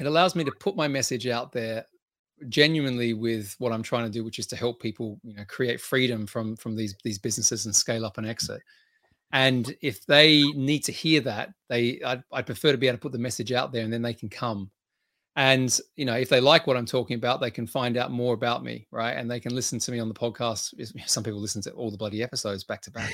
[0.00, 1.84] it allows me to put my message out there
[2.48, 5.80] genuinely with what I'm trying to do, which is to help people, you know, create
[5.80, 8.60] freedom from from these these businesses and scale up and exit.
[9.32, 13.02] And if they need to hear that, they I'd, I'd prefer to be able to
[13.02, 14.70] put the message out there, and then they can come.
[15.36, 18.32] And you know, if they like what I'm talking about, they can find out more
[18.32, 19.12] about me, right?
[19.12, 20.72] And they can listen to me on the podcast.
[21.06, 23.12] Some people listen to all the bloody episodes back to back.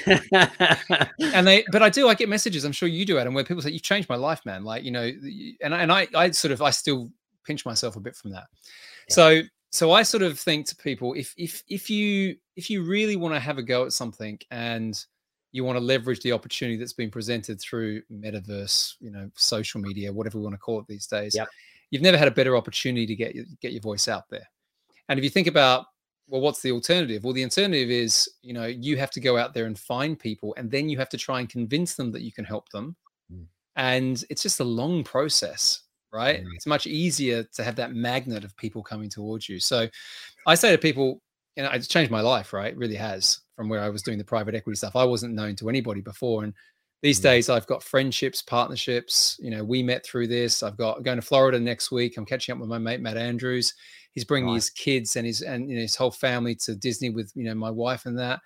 [1.35, 2.09] and they, but I do.
[2.09, 2.65] I get messages.
[2.65, 4.93] I'm sure you do, Adam, where people say, "You've changed my life, man." Like you
[4.93, 5.11] know,
[5.63, 7.11] and and I, I sort of, I still
[7.45, 8.47] pinch myself a bit from that.
[9.09, 9.15] Yeah.
[9.15, 13.17] So, so I sort of think to people, if if if you if you really
[13.17, 14.97] want to have a go at something and
[15.51, 20.13] you want to leverage the opportunity that's been presented through metaverse, you know, social media,
[20.13, 21.35] whatever we want to call it these days.
[21.35, 21.49] Yep
[21.92, 24.48] you've never had a better opportunity to get get your voice out there.
[25.09, 25.87] And if you think about
[26.28, 27.24] well, what's the alternative?
[27.24, 30.55] Well, the alternative is, you know, you have to go out there and find people,
[30.57, 32.96] and then you have to try and convince them that you can help them.
[33.31, 33.44] Mm.
[33.76, 36.42] And it's just a long process, right?
[36.42, 36.48] Mm.
[36.55, 39.61] It's much easier to have that magnet of people coming towards you.
[39.61, 39.88] So
[40.46, 41.20] I say to people,
[41.57, 42.72] you know, it's changed my life, right?
[42.72, 44.96] It really has from where I was doing the private equity stuff.
[44.96, 46.44] I wasn't known to anybody before.
[46.44, 46.55] And
[47.03, 47.25] these mm.
[47.25, 49.38] days I've got friendships, partnerships.
[49.41, 50.62] You know, we met through this.
[50.62, 52.17] I've got I'm going to Florida next week.
[52.17, 53.75] I'm catching up with my mate Matt Andrews.
[54.12, 54.57] He's bringing right.
[54.57, 57.55] his kids and his and you know, his whole family to Disney with you know
[57.55, 58.41] my wife and that.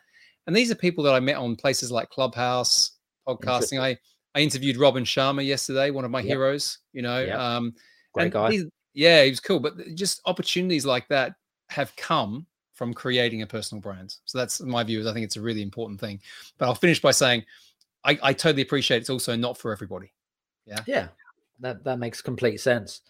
[0.47, 2.93] And these are people that I met on places like Clubhouse,
[3.29, 3.81] podcasting.
[3.81, 3.99] I
[4.35, 6.29] I interviewed Robin Sharma yesterday, one of my yep.
[6.29, 6.79] heroes.
[6.93, 7.39] You know, yep.
[7.39, 7.75] um,
[8.15, 8.51] great guy.
[8.51, 9.61] These, yeah, he was cool.
[9.61, 11.35] But just opportunities like that
[11.69, 14.15] have come from creating a personal brand.
[14.25, 15.01] So that's my view.
[15.01, 16.21] Is I think it's a really important thing.
[16.59, 17.45] But I'll finish by saying
[18.07, 20.13] I, I totally appreciate it's also not for everybody.
[20.65, 20.81] Yeah.
[20.87, 21.09] Yeah.
[21.61, 23.01] That that makes complete sense.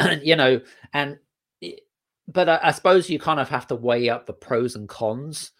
[0.22, 0.60] you know,
[0.92, 1.18] and
[2.28, 5.52] but I, I, suppose you kind of have to weigh up the pros and cons.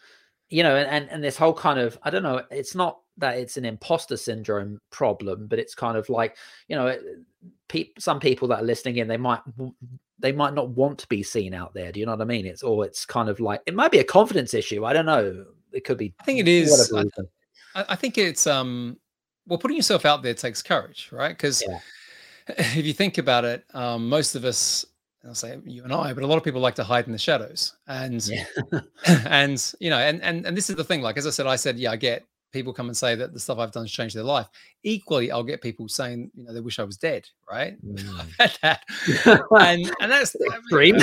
[0.48, 3.56] You know, and and this whole kind of I don't know, it's not that it's
[3.56, 6.36] an imposter syndrome problem, but it's kind of like,
[6.68, 6.96] you know,
[7.68, 9.40] pe- some people that are listening in, they might
[10.18, 11.92] they might not want to be seen out there.
[11.92, 12.46] Do you know what I mean?
[12.46, 14.84] It's or it's kind of like it might be a confidence issue.
[14.84, 15.46] I don't know.
[15.72, 16.12] It could be.
[16.20, 16.92] I think it is.
[17.74, 18.98] I, I think it's um
[19.46, 21.30] well putting yourself out there takes courage, right?
[21.30, 21.78] Because yeah.
[22.48, 24.84] if you think about it, um, most of us
[25.24, 27.18] I'll say you and I, but a lot of people like to hide in the
[27.18, 27.76] shadows.
[27.86, 28.44] And yeah.
[29.26, 31.02] and you know, and and and this is the thing.
[31.02, 33.40] Like as I said, I said, yeah, I get people come and say that the
[33.40, 34.46] stuff I've done has changed their life.
[34.82, 37.82] Equally, I'll get people saying, you know, they wish I was dead, right?
[37.84, 38.20] Mm.
[38.20, 39.44] I've had that.
[39.60, 40.36] and and that's
[40.68, 40.96] dream.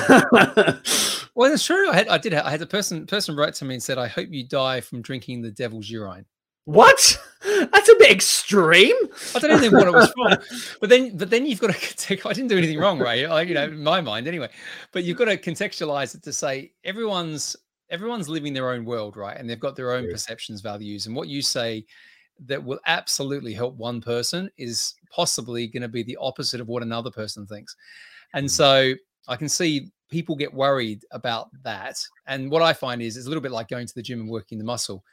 [1.33, 1.89] well, it's true.
[1.89, 4.07] I had I did I had a person person wrote to me and said, I
[4.07, 6.25] hope you die from drinking the devil's urine.
[6.69, 7.19] What?
[7.43, 8.95] That's a bit extreme.
[9.33, 12.25] I don't know what it was from, but then, but then you've got to take.
[12.27, 13.27] I didn't do anything wrong, right?
[13.27, 14.49] Like, you know, in my mind, anyway.
[14.91, 17.55] But you've got to contextualize it to say everyone's
[17.89, 19.35] everyone's living their own world, right?
[19.35, 21.85] And they've got their own perceptions, values, and what you say
[22.45, 26.83] that will absolutely help one person is possibly going to be the opposite of what
[26.83, 27.75] another person thinks.
[28.35, 28.51] And mm.
[28.51, 28.93] so
[29.27, 31.99] I can see people get worried about that.
[32.27, 34.29] And what I find is it's a little bit like going to the gym and
[34.29, 35.03] working the muscle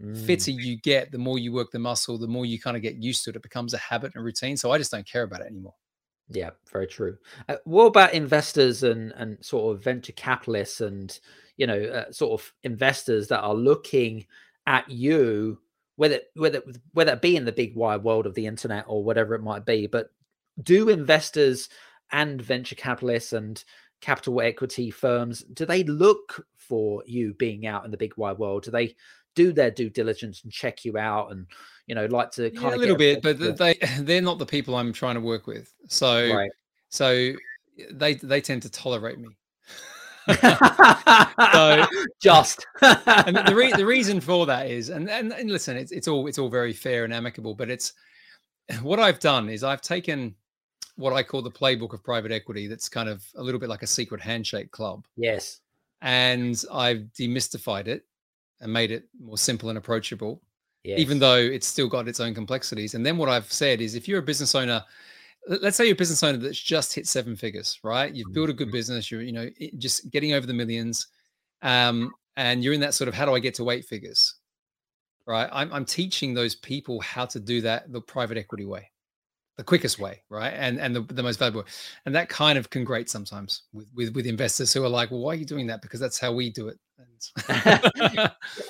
[0.00, 0.16] Mm.
[0.26, 2.96] Fitter you get, the more you work the muscle, the more you kind of get
[2.96, 3.36] used to it.
[3.36, 4.56] It becomes a habit and routine.
[4.56, 5.74] So I just don't care about it anymore.
[6.28, 7.18] Yeah, very true.
[7.48, 11.18] Uh, what about investors and and sort of venture capitalists and
[11.56, 14.26] you know uh, sort of investors that are looking
[14.66, 15.58] at you,
[15.96, 19.34] whether whether whether it be in the big wide world of the internet or whatever
[19.34, 20.10] it might be, but
[20.62, 21.68] do investors
[22.12, 23.64] and venture capitalists and
[24.00, 28.64] capital equity firms do they look for you being out in the big wide world?
[28.64, 28.94] Do they
[29.34, 31.46] do their due diligence and check you out and
[31.86, 34.46] you know like to kind yeah, of a little bit but they they're not the
[34.46, 35.72] people i'm trying to work with.
[35.88, 36.50] So right.
[36.88, 37.32] so
[37.90, 39.28] they they tend to tolerate me.
[41.52, 41.86] So
[42.22, 42.64] just.
[42.80, 46.26] and the, re- the reason for that is and, and and listen it's it's all
[46.28, 47.92] it's all very fair and amicable but it's
[48.82, 50.34] what i've done is i've taken
[50.96, 53.82] what i call the playbook of private equity that's kind of a little bit like
[53.82, 55.60] a secret handshake club yes.
[56.02, 58.04] and i've demystified it
[58.62, 60.40] and made it more simple and approachable,
[60.84, 60.98] yes.
[60.98, 62.94] even though it's still got its own complexities.
[62.94, 64.82] And then what I've said is if you're a business owner,
[65.48, 68.14] let's say you're a business owner that's just hit seven figures, right?
[68.14, 68.76] You've built a good mm-hmm.
[68.76, 71.08] business, you're, you know, just getting over the millions.
[71.60, 74.36] Um, and you're in that sort of how do I get to eight figures?
[75.26, 75.48] Right.
[75.52, 78.91] I'm, I'm teaching those people how to do that the private equity way
[79.62, 80.50] the quickest way, right?
[80.50, 81.64] And and the, the most valuable.
[82.04, 85.20] And that kind of can grate sometimes with, with with investors who are like, well,
[85.20, 85.82] why are you doing that?
[85.82, 86.78] Because that's how we do it.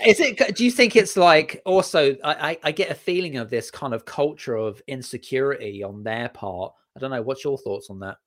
[0.07, 0.55] Is it?
[0.55, 2.15] Do you think it's like also?
[2.23, 6.75] I I get a feeling of this kind of culture of insecurity on their part.
[6.95, 7.23] I don't know.
[7.23, 8.19] What's your thoughts on that?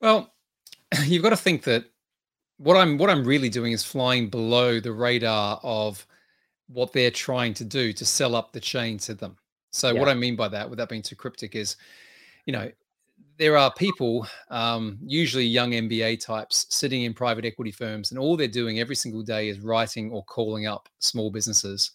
[0.00, 0.32] Well,
[1.04, 1.84] you've got to think that
[2.58, 6.06] what I'm what I'm really doing is flying below the radar of
[6.68, 9.36] what they're trying to do to sell up the chain to them.
[9.70, 10.00] So yeah.
[10.00, 11.76] what I mean by that, without being too cryptic, is,
[12.46, 12.70] you know,
[13.38, 18.36] there are people, um, usually young MBA types, sitting in private equity firms, and all
[18.36, 21.92] they're doing every single day is writing or calling up small businesses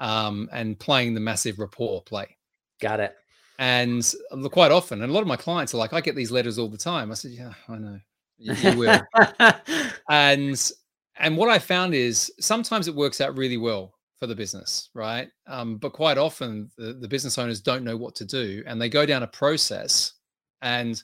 [0.00, 2.36] um, and playing the massive rapport play.
[2.80, 3.16] Got it.
[3.58, 4.04] And
[4.52, 6.68] quite often, and a lot of my clients are like, I get these letters all
[6.68, 7.10] the time.
[7.10, 7.98] I said, Yeah, I know.
[8.38, 9.00] You, you will.
[10.10, 10.72] and
[11.18, 15.28] and what I found is sometimes it works out really well for the business, right?
[15.46, 18.88] Um, but quite often the, the business owners don't know what to do and they
[18.88, 20.14] go down a process
[20.62, 21.02] and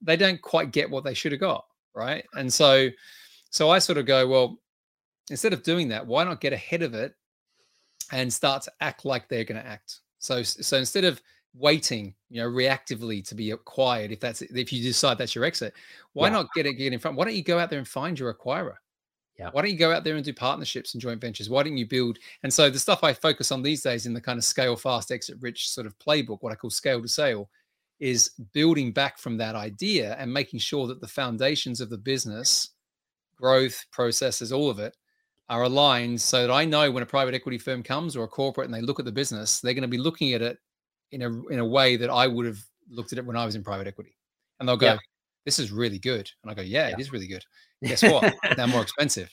[0.00, 1.64] they don't quite get what they should have got,
[1.94, 2.24] right?
[2.34, 2.88] And so
[3.50, 4.58] so I sort of go, well,
[5.30, 7.14] instead of doing that, why not get ahead of it
[8.12, 10.00] and start to act like they're going to act?
[10.18, 11.20] So so instead of
[11.54, 15.74] waiting, you know, reactively to be acquired, if that's if you decide that's your exit,
[16.14, 16.34] why yeah.
[16.34, 17.16] not get it get in front?
[17.16, 18.76] Why don't you go out there and find your acquirer?
[19.38, 19.50] Yeah.
[19.52, 21.50] Why don't you go out there and do partnerships and joint ventures?
[21.50, 22.18] Why don't you build?
[22.42, 25.12] And so the stuff I focus on these days in the kind of scale fast,
[25.12, 27.50] exit rich sort of playbook, what I call scale to sale,
[28.00, 32.70] is building back from that idea and making sure that the foundations of the business,
[33.36, 34.96] growth, processes, all of it
[35.48, 38.66] are aligned so that I know when a private equity firm comes or a corporate
[38.66, 40.58] and they look at the business, they're going to be looking at it
[41.12, 42.58] in a in a way that I would have
[42.90, 44.16] looked at it when I was in private equity.
[44.58, 44.98] And they'll go, yeah.
[45.46, 46.30] This is really good.
[46.42, 46.94] And I go, Yeah, yeah.
[46.94, 47.44] it is really good.
[47.82, 48.34] Guess what?
[48.56, 49.30] They're more expensive.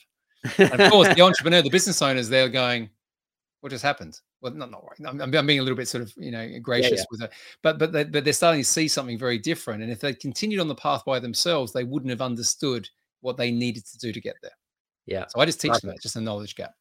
[0.58, 2.88] And of course, the entrepreneur, the business owners, they're going,
[3.60, 4.20] what just happened?
[4.42, 6.98] Well, not not I'm, I'm being a little bit sort of you know gracious yeah,
[6.98, 7.04] yeah.
[7.10, 9.82] with it, but but they, but they're starting to see something very different.
[9.82, 12.86] And if they continued on the path by themselves, they wouldn't have understood
[13.22, 14.52] what they needed to do to get there.
[15.06, 15.24] Yeah.
[15.28, 16.74] So I just teach them that, just a knowledge gap.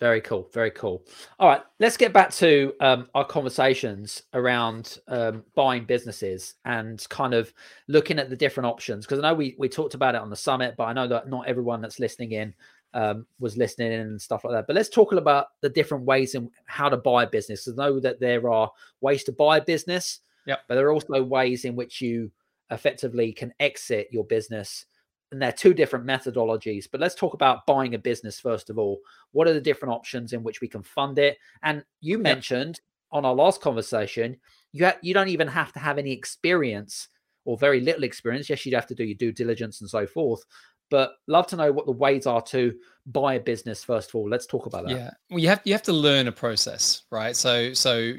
[0.00, 0.48] Very cool.
[0.54, 1.04] Very cool.
[1.38, 7.34] All right, let's get back to um, our conversations around um, buying businesses and kind
[7.34, 7.52] of
[7.86, 9.04] looking at the different options.
[9.04, 11.28] Because I know we we talked about it on the summit, but I know that
[11.28, 12.54] not everyone that's listening in
[12.94, 14.66] um, was listening in and stuff like that.
[14.66, 17.68] But let's talk about the different ways in how to buy a business.
[17.68, 18.70] I know that there are
[19.02, 20.60] ways to buy a business, yep.
[20.66, 22.30] but there are also ways in which you
[22.70, 24.86] effectively can exit your business
[25.32, 26.86] and they're two different methodologies.
[26.90, 28.98] But let's talk about buying a business first of all.
[29.32, 31.38] What are the different options in which we can fund it?
[31.62, 32.80] And you mentioned
[33.12, 34.36] on our last conversation,
[34.72, 37.08] you ha- you don't even have to have any experience
[37.44, 38.50] or very little experience.
[38.50, 40.44] Yes, you'd have to do your due diligence and so forth.
[40.90, 42.74] But love to know what the ways are to
[43.06, 44.28] buy a business first of all.
[44.28, 44.96] Let's talk about that.
[44.96, 47.36] Yeah, well, you have you have to learn a process, right?
[47.36, 48.14] So so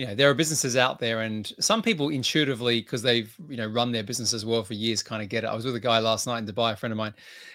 [0.00, 3.66] you know there are businesses out there and some people intuitively because they've you know
[3.66, 5.48] run their businesses well for years kind of get it.
[5.48, 7.12] I was with a guy last night in dubai a friend of mine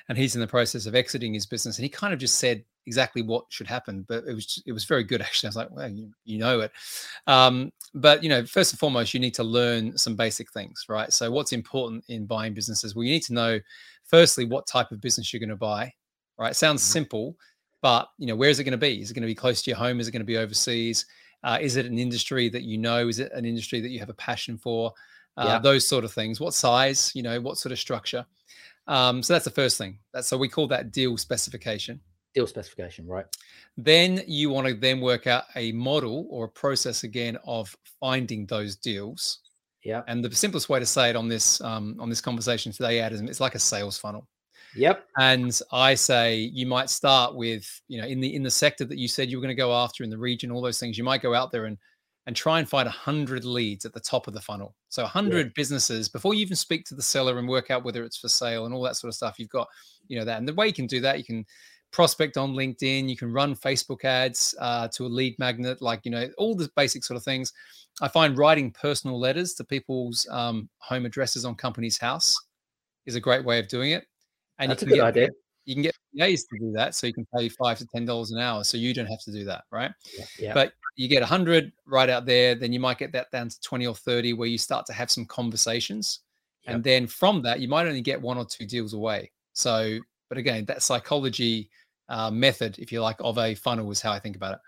[0.09, 2.63] and he's in the process of exiting his business and he kind of just said
[2.85, 5.47] exactly what should happen but it was it was very good actually.
[5.47, 6.71] I was like well you, you know it.
[7.25, 11.11] Um, but you know first and foremost you need to learn some basic things right?
[11.11, 12.93] So what's important in buying businesses?
[12.93, 13.59] Well you need to know
[14.03, 15.91] firstly what type of business you're going to buy
[16.37, 16.51] right?
[16.51, 16.91] It sounds mm-hmm.
[16.91, 17.37] simple
[17.81, 19.01] but you know where is it going to be?
[19.01, 19.99] Is it going to be close to your home?
[19.99, 21.07] Is it going to be overseas
[21.45, 23.07] uh, is it an industry that you know?
[23.07, 24.91] Is it an industry that you have a passion for?
[25.37, 25.59] Uh, yeah.
[25.59, 26.39] Those sort of things.
[26.39, 27.11] What size?
[27.13, 28.25] You know, what sort of structure?
[28.87, 29.99] Um, so that's the first thing.
[30.11, 31.99] That's so we call that deal specification.
[32.33, 33.25] Deal specification, right?
[33.77, 38.47] Then you want to then work out a model or a process again of finding
[38.47, 39.39] those deals.
[39.83, 40.01] Yeah.
[40.07, 43.27] And the simplest way to say it on this um, on this conversation today, Adam,
[43.27, 44.27] it's like a sales funnel.
[44.75, 45.05] Yep.
[45.17, 48.97] And I say you might start with, you know, in the in the sector that
[48.97, 50.97] you said you were going to go after in the region, all those things.
[50.97, 51.77] You might go out there and
[52.27, 54.75] and try and find a hundred leads at the top of the funnel.
[54.89, 55.51] So a hundred yeah.
[55.55, 58.65] businesses before you even speak to the seller and work out whether it's for sale
[58.65, 59.35] and all that sort of stuff.
[59.37, 59.67] You've got,
[60.07, 60.39] you know, that.
[60.39, 61.45] And the way you can do that, you can
[61.91, 66.11] prospect on LinkedIn, you can run Facebook ads uh, to a lead magnet, like you
[66.11, 67.53] know, all the basic sort of things.
[68.01, 72.35] I find writing personal letters to people's um, home addresses on Companies House
[73.05, 74.05] is a great way of doing it.
[74.59, 75.29] And That's a good get, idea.
[75.65, 78.31] You can get PAs to do that, so you can pay five to ten dollars
[78.31, 79.91] an hour, so you don't have to do that, right?
[80.17, 80.53] Yeah, yeah.
[80.53, 83.59] But you get a hundred right out there, then you might get that down to
[83.61, 86.19] twenty or thirty, where you start to have some conversations,
[86.65, 86.75] yep.
[86.75, 89.31] and then from that, you might only get one or two deals away.
[89.53, 91.69] So, but again, that psychology
[92.09, 94.59] uh, method, if you like, of a funnel is how I think about it.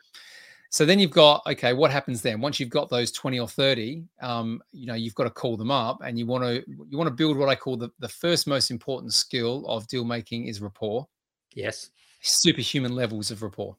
[0.69, 2.41] So then you've got okay, what happens then?
[2.41, 5.71] Once you've got those 20 or 30, um, you know, you've got to call them
[5.71, 8.47] up and you want to you want to build what I call the, the first
[8.47, 11.08] most important skill of deal making is rapport.
[11.53, 11.89] Yes.
[12.21, 13.77] Superhuman levels of rapport.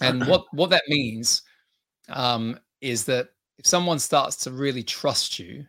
[0.00, 1.42] And what what that means
[2.08, 5.64] um, is that if someone starts to really trust you,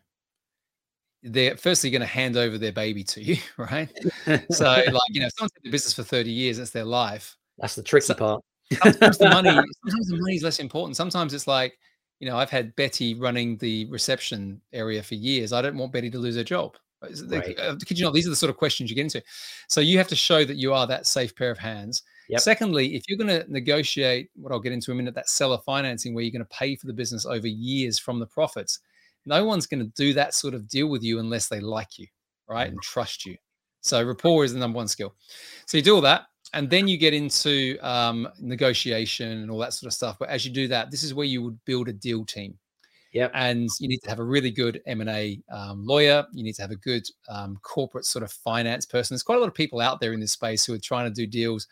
[1.21, 3.89] they're firstly going to hand over their baby to you, right?
[4.51, 7.37] so, like, you know, if someone's in the business for 30 years, that's their life.
[7.57, 9.49] That's the tricky so, part sometimes the money
[9.85, 10.95] sometimes the money is less important.
[10.95, 11.77] Sometimes it's like
[12.19, 15.53] you know i've had betty running the reception area for years.
[15.53, 16.75] I don't want betty to lose her job.
[17.01, 17.59] Right.
[17.59, 19.21] Uh, could you know these are the sort of questions you get into.
[19.67, 22.03] So you have to show that you are that safe pair of hands.
[22.29, 22.39] Yep.
[22.39, 25.57] secondly if you're going to negotiate what i'll get into in a minute that seller
[25.65, 28.79] financing where you're going to pay for the business over years from the profits
[29.25, 32.07] no one's going to do that sort of deal with you unless they like you
[32.47, 32.73] right mm.
[32.73, 33.37] and trust you.
[33.81, 35.13] So rapport is the number one skill.
[35.65, 39.73] So you do all that and then you get into um, negotiation and all that
[39.73, 40.17] sort of stuff.
[40.19, 42.57] But as you do that, this is where you would build a deal team.
[43.13, 43.31] Yep.
[43.35, 46.25] And you need to have a really good M&A um, lawyer.
[46.33, 49.13] You need to have a good um, corporate sort of finance person.
[49.13, 51.13] There's quite a lot of people out there in this space who are trying to
[51.13, 51.67] do deals.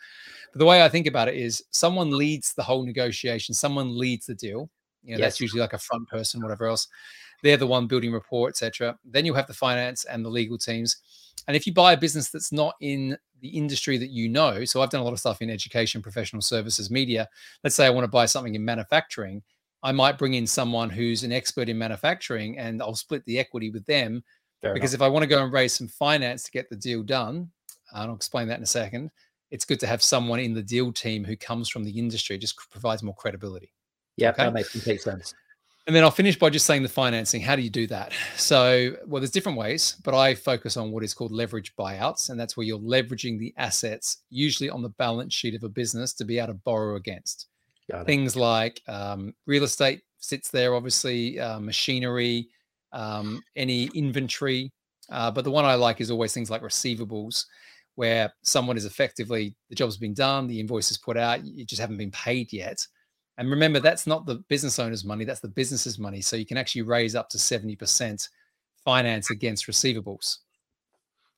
[0.52, 3.54] But the way I think about it is someone leads the whole negotiation.
[3.54, 4.70] Someone leads the deal.
[5.02, 5.32] You know, yes.
[5.32, 6.86] that's usually like a front person, whatever else.
[7.42, 8.98] They're the one building rapport, etc.
[9.04, 10.98] Then you'll have the finance and the legal teams.
[11.48, 14.80] And if you buy a business that's not in the industry that you know, so
[14.80, 17.28] I've done a lot of stuff in education, professional services, media.
[17.64, 19.42] Let's say I want to buy something in manufacturing
[19.82, 23.70] I might bring in someone who's an expert in manufacturing and I'll split the equity
[23.70, 24.22] with them.
[24.60, 25.00] Fair because enough.
[25.00, 27.50] if I want to go and raise some finance to get the deal done,
[27.92, 29.10] and I'll explain that in a second,
[29.50, 32.56] it's good to have someone in the deal team who comes from the industry, just
[32.70, 33.72] provides more credibility.
[34.16, 34.44] Yeah, okay?
[34.44, 35.34] that makes complete sense.
[35.86, 37.40] And then I'll finish by just saying the financing.
[37.40, 38.12] How do you do that?
[38.36, 42.30] So, well, there's different ways, but I focus on what is called leverage buyouts.
[42.30, 46.12] And that's where you're leveraging the assets, usually on the balance sheet of a business,
[46.14, 47.48] to be able to borrow against.
[48.04, 52.48] Things like um, real estate sits there, obviously, uh, machinery,
[52.92, 54.70] um, any inventory.
[55.10, 57.44] Uh, but the one I like is always things like receivables,
[57.96, 61.80] where someone is effectively the job's been done, the invoice is put out, you just
[61.80, 62.86] haven't been paid yet.
[63.38, 66.20] And remember, that's not the business owner's money, that's the business's money.
[66.20, 68.28] So you can actually raise up to 70%
[68.84, 70.38] finance against receivables.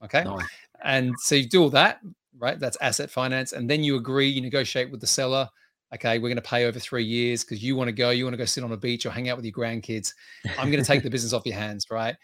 [0.03, 0.25] Okay.
[0.25, 0.47] Nice.
[0.83, 2.01] And so you do all that,
[2.39, 2.59] right?
[2.59, 3.53] That's asset finance.
[3.53, 5.49] And then you agree, you negotiate with the seller
[5.95, 8.35] okay, we're going to pay over three years because you want to go, you want
[8.35, 10.13] to go sit on a beach or hang out with your grandkids.
[10.59, 12.17] I'm going to take the business off your hands, right?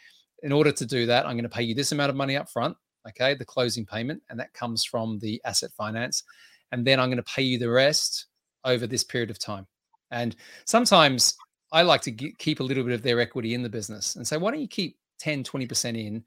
[0.43, 2.51] In order to do that, I'm going to pay you this amount of money up
[2.51, 2.77] front,
[3.09, 6.25] okay, the closing payment, and that comes from the asset finance.
[6.73, 8.27] And then I'm going to pay you the rest
[8.65, 9.67] over this period of time.
[10.11, 11.37] And sometimes
[11.73, 14.37] I like to keep a little bit of their equity in the business and say,
[14.37, 16.25] why don't you keep 10, 20% in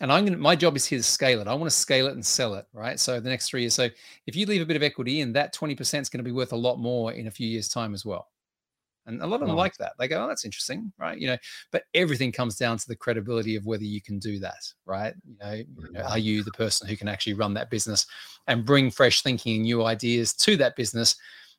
[0.00, 1.46] and I'm gonna my job is here to scale it.
[1.46, 2.98] I want to scale it and sell it, right?
[2.98, 3.74] So the next three years.
[3.74, 3.88] So
[4.26, 6.52] if you leave a bit of equity in, that 20% is going to be worth
[6.52, 8.28] a lot more in a few years' time as well.
[9.06, 9.92] And a lot of them like that.
[9.98, 11.36] They go, "Oh, that's interesting, right?" You know,
[11.70, 15.14] but everything comes down to the credibility of whether you can do that, right?
[15.28, 18.06] You know, you know, are you the person who can actually run that business
[18.46, 21.16] and bring fresh thinking and new ideas to that business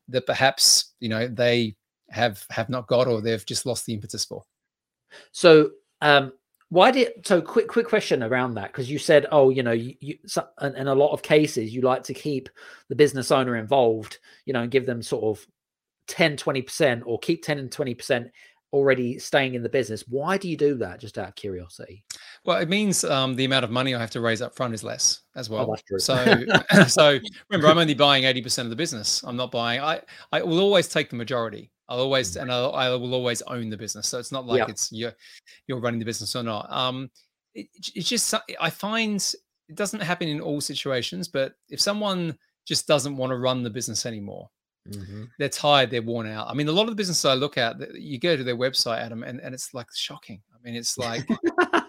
[0.10, 1.76] that perhaps you know they
[2.10, 4.44] have have not got or they've just lost the impetus for?
[5.32, 6.34] So, um,
[6.70, 9.96] why did so quick quick question around that because you said oh you know you,
[10.00, 12.50] you so, in a lot of cases you like to keep
[12.90, 15.46] the business owner involved you know and give them sort of
[16.08, 18.30] 10 20% or keep 10 and 20%
[18.76, 22.04] already staying in the business why do you do that just out of curiosity
[22.44, 24.84] well it means um, the amount of money i have to raise up front is
[24.84, 26.16] less as oh, well oh, so
[26.88, 27.18] so
[27.50, 30.02] remember i'm only buying 80% of the business i'm not buying i
[30.34, 32.42] i will always take the majority I'll always mm.
[32.42, 34.08] and I'll, I will always own the business.
[34.08, 35.14] So it's not like it's you're
[35.68, 36.72] you're running the business or not.
[36.72, 37.12] Um,
[37.54, 39.18] it, it's just I find
[39.70, 43.70] it doesn't happen in all situations, but if someone just doesn't want to run the
[43.70, 44.50] business anymore,
[44.90, 45.24] mm-hmm.
[45.40, 46.50] they're tired, they're worn out.
[46.50, 49.00] I mean, a lot of the businesses I look at, you go to their website,
[49.00, 50.42] Adam, and, and it's like shocking.
[50.54, 51.28] I mean, it's like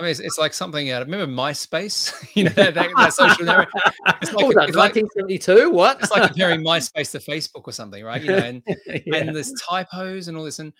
[0.00, 3.12] I mean, it's, it's, like something out of remember MySpace, you know, that, that, that
[3.12, 3.68] social network.
[4.22, 5.54] It's like, oh, it's 1972.
[5.54, 6.00] Like, what?
[6.00, 8.20] It's like comparing MySpace to Facebook or something, right?
[8.20, 9.16] You know, and, yeah.
[9.16, 10.58] and there's typos and all this.
[10.58, 10.72] And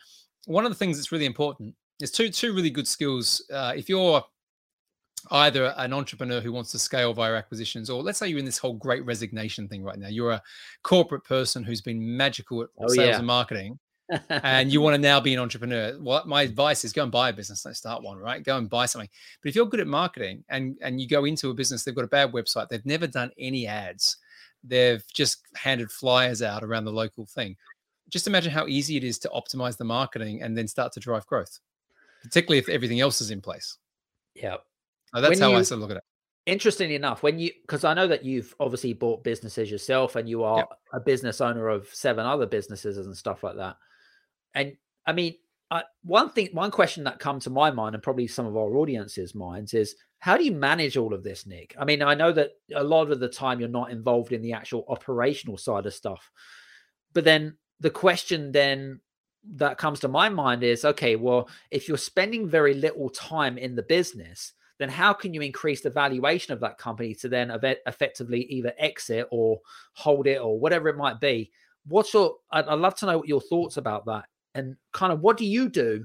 [0.46, 3.44] one of the things that's really important is two two really good skills.
[3.53, 4.22] Uh, if you're
[5.30, 8.58] either an entrepreneur who wants to scale via acquisitions, or let's say you're in this
[8.58, 10.42] whole great resignation thing right now, you're a
[10.82, 13.18] corporate person who's been magical at oh, sales yeah.
[13.18, 13.78] and marketing
[14.28, 17.28] and you want to now be an entrepreneur, well, my advice is go and buy
[17.28, 17.62] a business.
[17.62, 18.42] Don't start one, right?
[18.42, 19.08] Go and buy something.
[19.42, 22.04] But if you're good at marketing and and you go into a business, they've got
[22.04, 24.16] a bad website, they've never done any ads,
[24.64, 27.56] they've just handed flyers out around the local thing.
[28.08, 31.26] Just imagine how easy it is to optimize the marketing and then start to drive
[31.26, 31.60] growth,
[32.22, 33.78] particularly if everything else is in place.
[34.34, 34.56] Yeah,
[35.14, 36.04] so that's how you, I sort of look at it.
[36.46, 40.42] Interestingly enough, when you because I know that you've obviously bought businesses yourself and you
[40.42, 40.70] are yep.
[40.92, 43.76] a business owner of seven other businesses and stuff like that
[44.54, 45.34] and I mean,
[45.70, 48.76] uh, one thing, one question that comes to my mind, and probably some of our
[48.76, 51.74] audience's minds, is how do you manage all of this, Nick?
[51.78, 54.52] I mean, I know that a lot of the time you're not involved in the
[54.52, 56.30] actual operational side of stuff,
[57.12, 59.00] but then the question then
[59.54, 63.74] that comes to my mind is, okay, well, if you're spending very little time in
[63.74, 67.53] the business, then how can you increase the valuation of that company to then
[67.87, 69.61] effectively either exit or
[69.93, 71.53] hold it or whatever it might be?
[71.87, 72.37] What's your?
[72.51, 74.24] I'd, I'd love to know what your thoughts about that
[74.55, 76.05] and kind of what do you do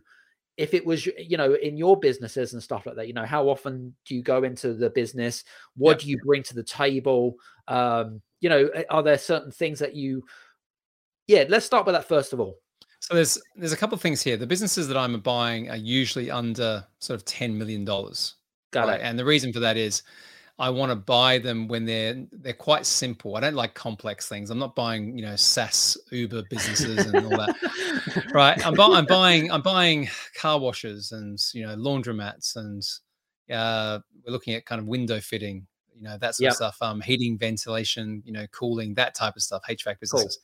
[0.58, 3.48] if it was you know in your businesses and stuff like that you know how
[3.48, 5.44] often do you go into the business
[5.76, 6.00] what yep.
[6.00, 7.36] do you bring to the table
[7.68, 10.24] um you know are there certain things that you
[11.28, 12.56] yeah let's start with that first of all
[13.00, 16.32] so there's there's a couple of things here the businesses that i'm buying are usually
[16.32, 18.36] under sort of 10 million dollars
[18.72, 19.00] got right?
[19.00, 20.04] it and the reason for that is
[20.58, 23.36] I want to buy them when they're they're quite simple.
[23.36, 24.50] I don't like complex things.
[24.50, 28.30] I'm not buying, you know, SaaS Uber businesses and all that.
[28.34, 28.66] right.
[28.66, 30.08] I'm, bu- I'm buying I'm buying
[30.40, 32.82] car washers and you know laundromats and
[33.52, 36.52] uh, we're looking at kind of window fitting, you know, that sort Yep.
[36.52, 36.78] of stuff.
[36.82, 39.62] Um, heating, ventilation, you know, cooling, that type of stuff.
[39.70, 40.40] HVAC businesses.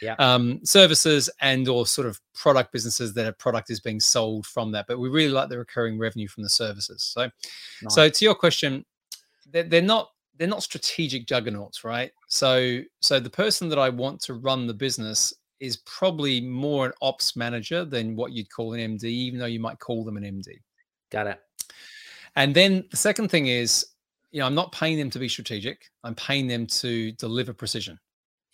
[0.00, 0.14] Yeah.
[0.18, 4.70] Um, services and or sort of product businesses that a product is being sold from
[4.72, 4.86] that.
[4.86, 7.02] But we really like the recurring revenue from the services.
[7.02, 7.30] So
[7.88, 8.84] so to your question,
[9.50, 12.10] they're, they're not they're not strategic juggernauts, right?
[12.28, 16.92] So so the person that I want to run the business is probably more an
[17.02, 20.24] ops manager than what you'd call an MD, even though you might call them an
[20.24, 20.58] MD.
[21.10, 21.40] got it.
[22.34, 23.86] And then the second thing is,
[24.32, 25.84] you know, I'm not paying them to be strategic.
[26.04, 27.98] I'm paying them to deliver precision,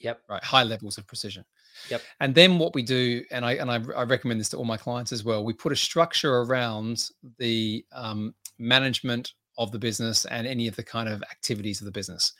[0.01, 0.20] Yep.
[0.29, 0.45] right?
[0.45, 1.45] High levels of precision.
[1.91, 2.03] Yep.
[2.20, 4.76] And then what we do, and I and I, I recommend this to all my
[4.76, 5.45] clients as well.
[5.45, 7.09] We put a structure around
[7.39, 11.93] the um, management of the business and any of the kind of activities of the
[11.93, 12.33] business,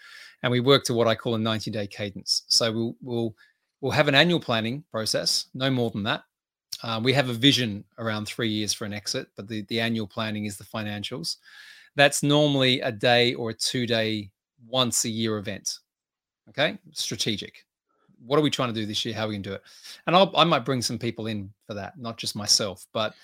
[0.43, 2.43] and we work to what I call a 90 day cadence.
[2.49, 3.35] So we'll we'll
[3.81, 6.25] we'll have an annual planning process, no more than that.
[6.83, 10.07] Uh, we have a vision around three years for an exit, but the, the annual
[10.07, 11.37] planning is the financials.
[11.99, 14.31] That's normally a day or a two day,
[14.69, 15.81] once a year event.
[16.49, 17.67] Okay, strategic.
[18.25, 19.17] What are we trying to do this year?
[19.17, 19.63] How are we can do it?
[20.07, 23.15] And I'll, I might bring some people in for that, not just myself, but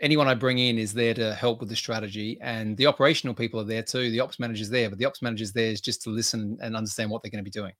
[0.00, 2.38] anyone I bring in is there to help with the strategy.
[2.40, 4.10] And the operational people are there too.
[4.12, 7.10] The ops manager's there, but the ops manager's there is just to listen and understand
[7.10, 7.72] what they're going to be doing.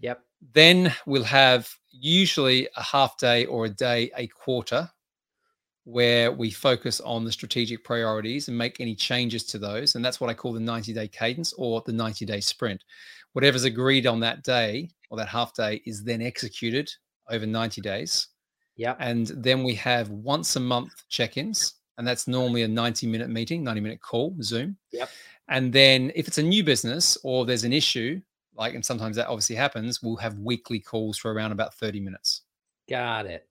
[0.00, 0.22] Yep.
[0.54, 4.90] Then we'll have usually a half day or a day, a quarter,
[5.84, 9.94] where we focus on the strategic priorities and make any changes to those.
[9.94, 12.82] And that's what I call the 90 day cadence or the 90 day sprint.
[13.34, 16.90] Whatever's agreed on that day or that half day is then executed
[17.30, 18.28] over 90 days.
[18.76, 18.96] Yep.
[18.98, 21.74] And then we have once a month check ins.
[21.96, 24.76] And that's normally a 90 minute meeting, 90 minute call, Zoom.
[24.92, 25.08] Yep.
[25.48, 28.20] And then if it's a new business or there's an issue,
[28.56, 32.42] like, and sometimes that obviously happens, we'll have weekly calls for around about 30 minutes.
[32.88, 33.46] Got it.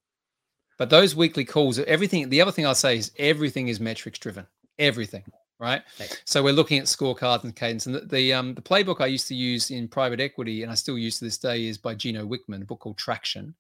[0.78, 4.46] But those weekly calls, everything, the other thing I'll say is everything is metrics driven.
[4.80, 5.24] Everything.
[5.60, 5.82] Right.
[6.02, 6.12] Okay.
[6.26, 7.86] So we're looking at scorecards and cadence.
[7.86, 10.76] And the, the um the playbook I used to use in private equity and I
[10.76, 13.56] still use to this day is by Gino Wickman, a book called Traction.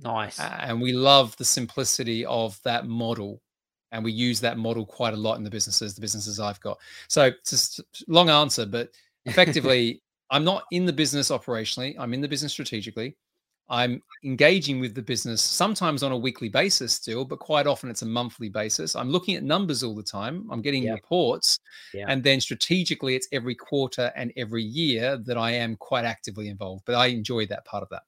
[0.00, 0.40] Nice.
[0.40, 3.40] Uh, and we love the simplicity of that model
[3.94, 6.76] and we use that model quite a lot in the businesses the businesses i've got
[7.08, 8.90] so just long answer but
[9.24, 13.16] effectively i'm not in the business operationally i'm in the business strategically
[13.68, 18.02] i'm engaging with the business sometimes on a weekly basis still but quite often it's
[18.02, 20.92] a monthly basis i'm looking at numbers all the time i'm getting Yeah.
[20.94, 21.58] reports
[21.92, 22.06] Yeah.
[22.08, 26.84] and then strategically it's every quarter and every year that i am quite actively involved
[26.84, 28.02] but i enjoy that part of that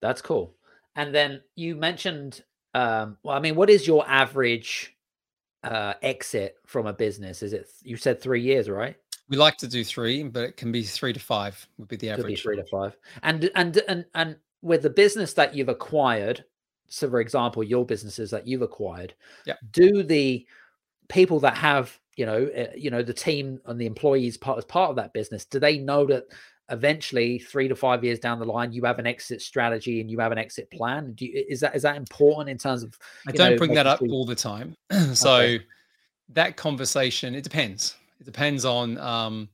[0.00, 0.54] That's cool.
[0.96, 2.42] And then you mentioned,
[2.74, 4.94] um, well, I mean, what is your average
[5.64, 7.42] uh, exit from a business?
[7.42, 8.96] Is it you said three years, right?
[9.28, 12.08] we like to do three but it can be three to five would be the
[12.08, 12.96] Could be average three to five.
[13.22, 16.44] And and and and with the business that you've acquired,
[16.88, 19.14] so for example, your businesses that you've acquired,
[19.46, 19.58] Yep.
[19.72, 20.46] do the
[21.08, 24.64] people that have you know uh, you know the team and the employees part as
[24.64, 26.24] part of that business, do they know that
[26.70, 30.18] eventually three to five years down the line you have an exit strategy and you
[30.18, 31.12] have an exit plan?
[31.12, 33.86] Do you, is that is that important in terms of I don't know, bring that
[33.86, 34.76] up sure all the time.
[35.14, 35.56] so
[36.30, 37.96] that conversation, it depends.
[38.20, 39.48] It depends on um,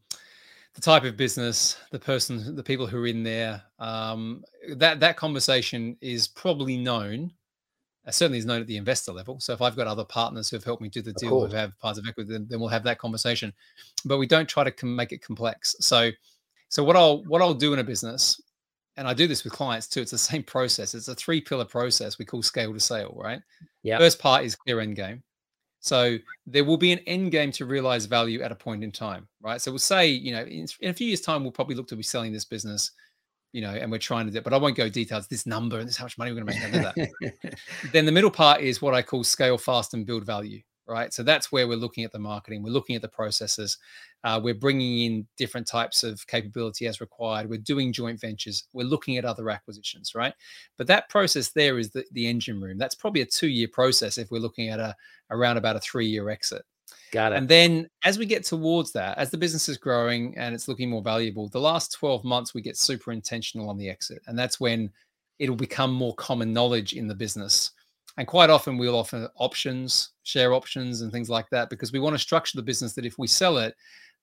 [0.78, 3.60] the type of business, the person, the people who are in there.
[3.80, 4.44] Um,
[4.76, 7.32] that that conversation is probably known.
[8.06, 9.40] Uh, certainly is known at the investor level.
[9.40, 11.50] So if I've got other partners who have helped me do the deal, course.
[11.50, 13.52] who have parts of equity, then, then we'll have that conversation.
[14.04, 15.74] But we don't try to com- make it complex.
[15.80, 16.12] So
[16.68, 18.40] so what I'll what I'll do in a business,
[18.96, 20.02] and I do this with clients too.
[20.02, 20.94] It's the same process.
[20.94, 23.40] It's a three pillar process we call scale to sale, right?
[23.82, 23.98] Yeah.
[23.98, 25.24] First part is clear end game.
[25.80, 29.28] So there will be an end game to realize value at a point in time,
[29.40, 29.60] right?
[29.60, 31.96] So we'll say, you know, in, in a few years' time, we'll probably look to
[31.96, 32.90] be selling this business,
[33.52, 35.28] you know, and we're trying to do it, but I won't go details.
[35.28, 36.74] This number and this how much money we're going to make.
[36.74, 37.58] Of that.
[37.92, 41.12] then the middle part is what I call scale fast and build value, right?
[41.12, 43.78] So that's where we're looking at the marketing, we're looking at the processes,
[44.24, 47.48] uh, we're bringing in different types of capability as required.
[47.48, 48.64] We're doing joint ventures.
[48.72, 50.34] We're looking at other acquisitions, right?
[50.76, 52.78] But that process there is the, the engine room.
[52.78, 54.96] That's probably a two-year process if we're looking at a
[55.30, 56.62] around about a three-year exit.
[57.12, 57.36] Got it.
[57.36, 60.90] And then as we get towards that, as the business is growing and it's looking
[60.90, 64.20] more valuable, the last 12 months we get super intentional on the exit.
[64.26, 64.90] And that's when
[65.38, 67.72] it'll become more common knowledge in the business.
[68.18, 72.14] And quite often we'll offer options, share options, and things like that because we want
[72.14, 73.74] to structure the business that if we sell it,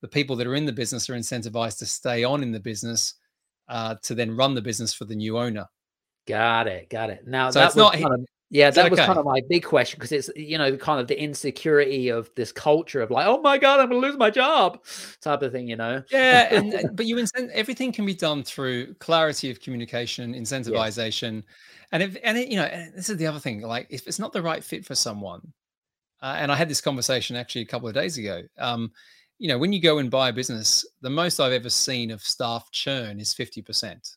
[0.02, 3.14] the people that are in the business are incentivized to stay on in the business
[3.70, 5.66] uh, to then run the business for the new owner.
[6.28, 6.89] Got it.
[6.89, 7.26] Got it.
[7.26, 9.08] Now So that it's not- kind of Yeah, that that was okay?
[9.08, 12.52] kind of my big question because it's you know kind of the insecurity of this
[12.52, 14.84] culture of like, oh my god, I'm gonna lose my job,
[15.22, 15.68] type of thing.
[15.68, 16.04] You know.
[16.12, 21.43] yeah and, and- but you incent everything can be done through clarity of communication incentivization
[21.91, 24.20] and if and it, you know and this is the other thing like if it's
[24.20, 25.41] not the right fit for someone
[26.22, 28.91] uh, and i had this conversation actually a couple of days ago um
[29.38, 32.22] you know when you go and buy a business the most i've ever seen of
[32.22, 34.16] staff churn is 50%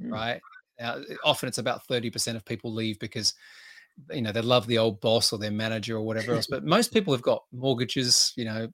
[0.00, 0.12] Mm.
[0.12, 0.40] right
[0.78, 3.34] now, often it's about 30% of people leave because
[4.10, 6.92] you know they love the old boss or their manager or whatever else but most
[6.92, 8.68] people have got mortgages you know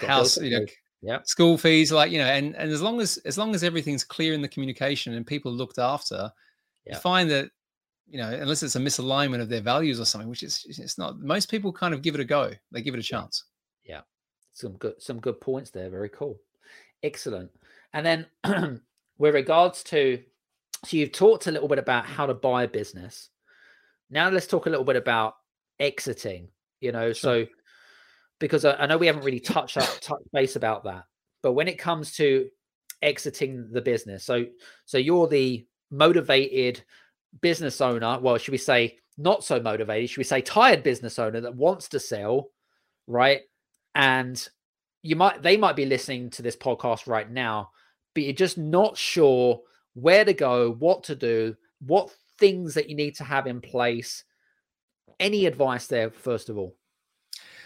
[0.00, 0.66] house you know.
[1.02, 1.18] Yeah.
[1.24, 4.32] school fees like you know and and as long as as long as everything's clear
[4.34, 6.30] in the communication and people looked after
[6.84, 6.94] Yeah.
[6.94, 7.50] you find that
[8.08, 11.18] you know unless it's a misalignment of their values or something which is it's not
[11.20, 12.50] most people kind of give it a go.
[12.72, 13.44] They give it a chance.
[13.84, 14.00] Yeah,
[14.52, 16.38] some good some good points there very cool.
[17.02, 17.50] Excellent.
[17.92, 18.26] And then
[19.18, 20.22] with regards to
[20.84, 23.30] so you've talked a little bit about how to buy a business
[24.10, 25.34] now let's talk a little bit about
[25.78, 26.48] exiting
[26.80, 27.46] you know so
[28.38, 31.04] because I, I know we haven't really touched up touched base about that
[31.42, 32.48] but when it comes to
[33.02, 34.46] exiting the business so
[34.84, 36.82] so you're the motivated
[37.40, 41.40] business owner well should we say not so motivated should we say tired business owner
[41.40, 42.50] that wants to sell
[43.06, 43.42] right?
[43.94, 44.46] And
[45.02, 47.70] you might they might be listening to this podcast right now
[48.14, 49.60] but you're just not sure
[49.94, 54.24] where to go what to do what things that you need to have in place.
[55.18, 56.74] Any advice there first of all?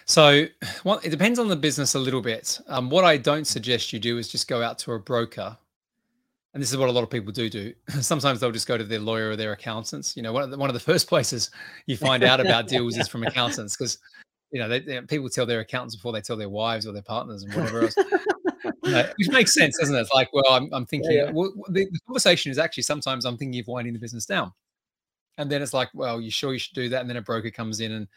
[0.04, 0.46] So
[0.84, 2.60] well it depends on the business a little bit.
[2.68, 5.56] Um, what i don't suggest you do is just go out to a broker.
[6.52, 7.72] And this is what a lot of people do do.
[8.00, 10.16] Sometimes they'll just go to their lawyer or their accountants.
[10.16, 11.50] You know one of the, one of the first places
[11.86, 13.98] you find out about deals is from accountants because
[14.52, 17.02] you know they, they- people tell their accountants before they tell their wives or their
[17.02, 17.94] partners and whatever else
[18.84, 21.30] You know, which makes sense doesn't it it's like well i'm, I'm thinking yeah.
[21.30, 24.52] Well, the, the conversation is actually sometimes i'm thinking of winding the business down
[25.38, 27.50] and then it's like well you sure you should do that and then a broker
[27.50, 28.08] comes in and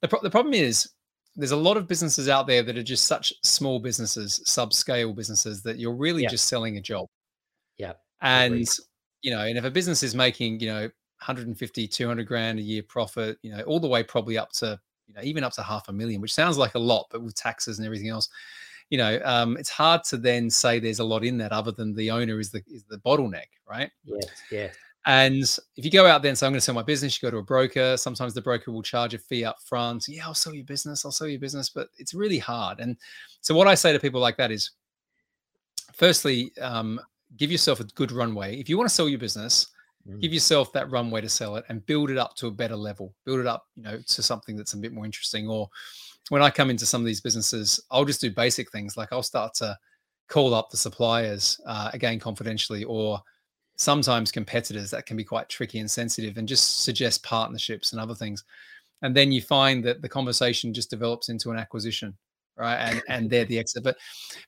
[0.00, 0.88] the, pro- the problem is
[1.36, 5.62] there's a lot of businesses out there that are just such small businesses subscale businesses
[5.62, 6.28] that you're really Yeah.
[6.30, 7.06] just selling a job
[7.76, 8.68] Yeah, and agreed.
[9.22, 12.82] you know and if a business is making you know 150 200 grand a year
[12.82, 15.88] profit you know all the way probably up to you know even up to half
[15.88, 18.28] a million which sounds like a lot but with taxes and everything else
[18.90, 21.94] you know um, it's hard to then say there's a lot in that other than
[21.94, 24.68] the owner is the is the bottleneck right yes yeah.
[25.06, 25.42] and
[25.76, 27.30] if you go out there and say, I'm going to sell my business, you go
[27.30, 27.98] to a broker.
[27.98, 30.06] Sometimes the broker will charge a fee up front.
[30.08, 31.04] Yeah, I'll sell your business.
[31.04, 31.68] I'll sell your business.
[31.68, 32.80] But it's really hard.
[32.80, 32.96] And
[33.42, 34.70] so, what I say to people like that is
[35.92, 36.98] firstly, um,
[37.36, 38.58] give yourself a good runway.
[38.58, 39.66] If you want to sell your business,
[40.08, 40.20] Mm.
[40.20, 43.14] give yourself that runway to sell it and build it up to a better level.
[43.24, 45.48] Build it up, you know, to something that's a bit more interesting.
[45.48, 45.68] Or
[46.28, 48.96] when I come into some of these businesses, I'll just do basic things.
[48.96, 49.78] Like I'll start to
[50.28, 53.20] call up the suppliers uh, again confidentially or
[53.76, 58.14] sometimes competitors that can be quite tricky and sensitive and just suggest partnerships and other
[58.14, 58.44] things.
[59.02, 62.16] And then you find that the conversation just develops into an acquisition
[62.56, 62.76] right?
[62.76, 63.82] And and they're the exit.
[63.82, 63.96] But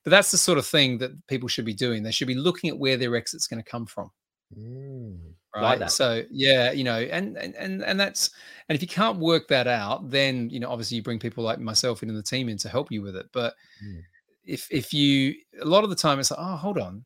[0.05, 2.03] but that's the sort of thing that people should be doing.
[2.03, 4.11] They should be looking at where their exit's going to come from.
[4.57, 5.19] Mm,
[5.63, 5.81] right?
[5.81, 8.31] like so yeah you know and, and and and that's
[8.69, 11.59] and if you can't work that out then you know obviously you bring people like
[11.59, 13.27] myself into the team in to help you with it.
[13.33, 13.55] But
[13.85, 14.03] Mm.
[14.45, 17.05] if if you a lot of the time it's like oh hold on.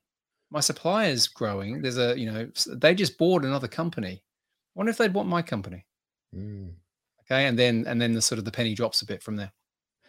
[0.52, 1.80] My supplier's growing.
[1.80, 4.14] There's a you know they just bought another company.
[4.20, 5.86] I wonder if they'd want my company.
[6.36, 6.70] Mm.
[7.22, 9.52] okay and then and then the sort of the penny drops a bit from there.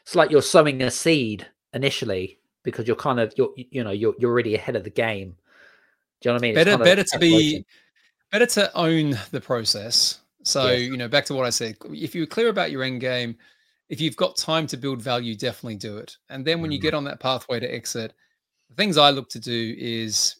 [0.01, 4.15] It's like you're sowing a seed initially because you're kind of you're you know you're
[4.19, 5.35] you're already ahead of the game.
[6.21, 6.55] Do you know what i mean?
[6.55, 7.65] Better kind of better to be.
[8.31, 10.81] Better to own the process so Yes.
[10.89, 13.35] you know back to what i said if you're clear about your end game
[13.89, 16.81] if you've got time to build value definitely do it and then when you Mm.
[16.81, 18.13] get on that pathway to exit
[18.69, 20.35] the things i look to do is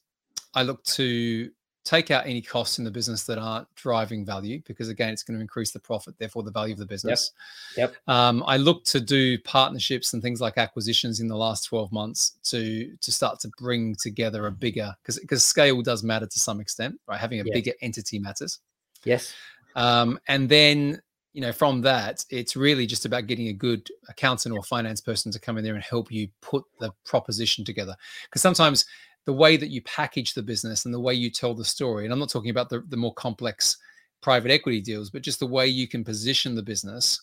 [0.56, 1.52] i look to
[1.84, 5.36] take out any costs in the business that aren't driving value because again it's going
[5.36, 7.32] to increase the profit therefore the value of the business.
[7.76, 7.96] Yep.
[8.08, 12.38] um, i look to do partnerships and things like acquisitions in the last 12 months
[12.44, 16.60] to to start to bring together a bigger because because scale does matter to some
[16.62, 17.20] extent right?
[17.20, 17.54] Having a Yes.
[17.54, 18.60] bigger entity matters.
[19.04, 19.34] Yes.
[19.76, 21.02] Um, and then
[21.34, 25.32] you know from that it's really just about getting a good accountant or finance person
[25.32, 27.96] to come in there and help you put the proposition together.
[28.26, 28.86] Because sometimes
[29.32, 32.14] the way that you package the business and the way you tell the story and
[32.14, 33.78] i'm not talking about the, the more complex
[34.22, 37.22] private equity deals but just the way you can position the business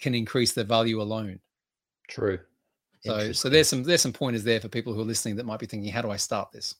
[0.00, 1.38] can increase the value alone.
[2.08, 2.38] True.
[3.04, 5.60] So so there's some there's some pointers there for people who are listening that might
[5.60, 6.74] be thinking how do i start this?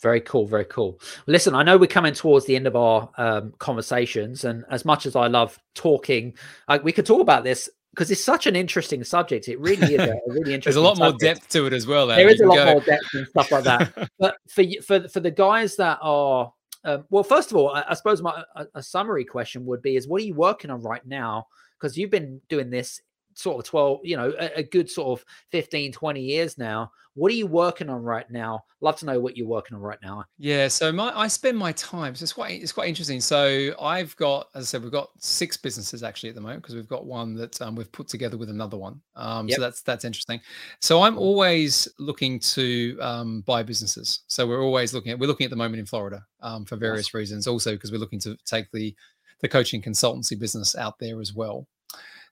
[0.00, 1.00] Very cool, very cool.
[1.26, 5.06] Listen, I know we're coming towards the end of our um, conversations, and as much
[5.06, 6.34] as I love talking,
[6.68, 9.48] I, we could talk about this because it's such an interesting subject.
[9.48, 10.60] It really is a, a really interesting.
[10.64, 12.28] there's a lot more depth to it as well There Adam.
[12.28, 14.10] is a lot go- more depth and stuff like that.
[14.18, 16.52] but for for for the guys that are
[16.84, 19.96] Um, well, first of all, I, I suppose my a, a, summary question would be:
[19.96, 21.46] Is what are you working on right now?
[21.80, 23.00] Because you've been doing this
[23.36, 26.90] sort of 12 you know a, a, good sort of 15 20 years now.
[27.14, 28.60] What are you working on right now?
[28.82, 30.24] Love to know what you're working on right now.
[30.38, 33.20] Yeah so my i spend my time so it's quite it's quite interesting.
[33.20, 36.74] So i've got as i said we've got six businesses actually at the moment because
[36.74, 39.00] we've got one that um, we've put together with another one.
[39.14, 39.56] Um, yep.
[39.56, 40.40] so that's that's interesting.
[40.80, 44.22] So i'm always looking to um, buy businesses.
[44.26, 47.12] So we're always looking at we're looking at the moment in florida um, for various
[47.12, 47.46] reasons.
[47.46, 48.94] Also because we're looking to take the
[49.40, 51.66] the coaching consultancy business out there as well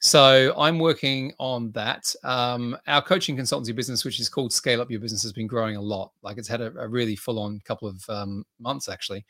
[0.04, 2.14] so I'm working on that.
[2.24, 5.76] Um, our coaching consultancy business, which is called Scale Up Your Business, has been growing
[5.76, 6.12] a lot.
[6.20, 9.24] Like it's had a, a really full-on couple of um, months actually,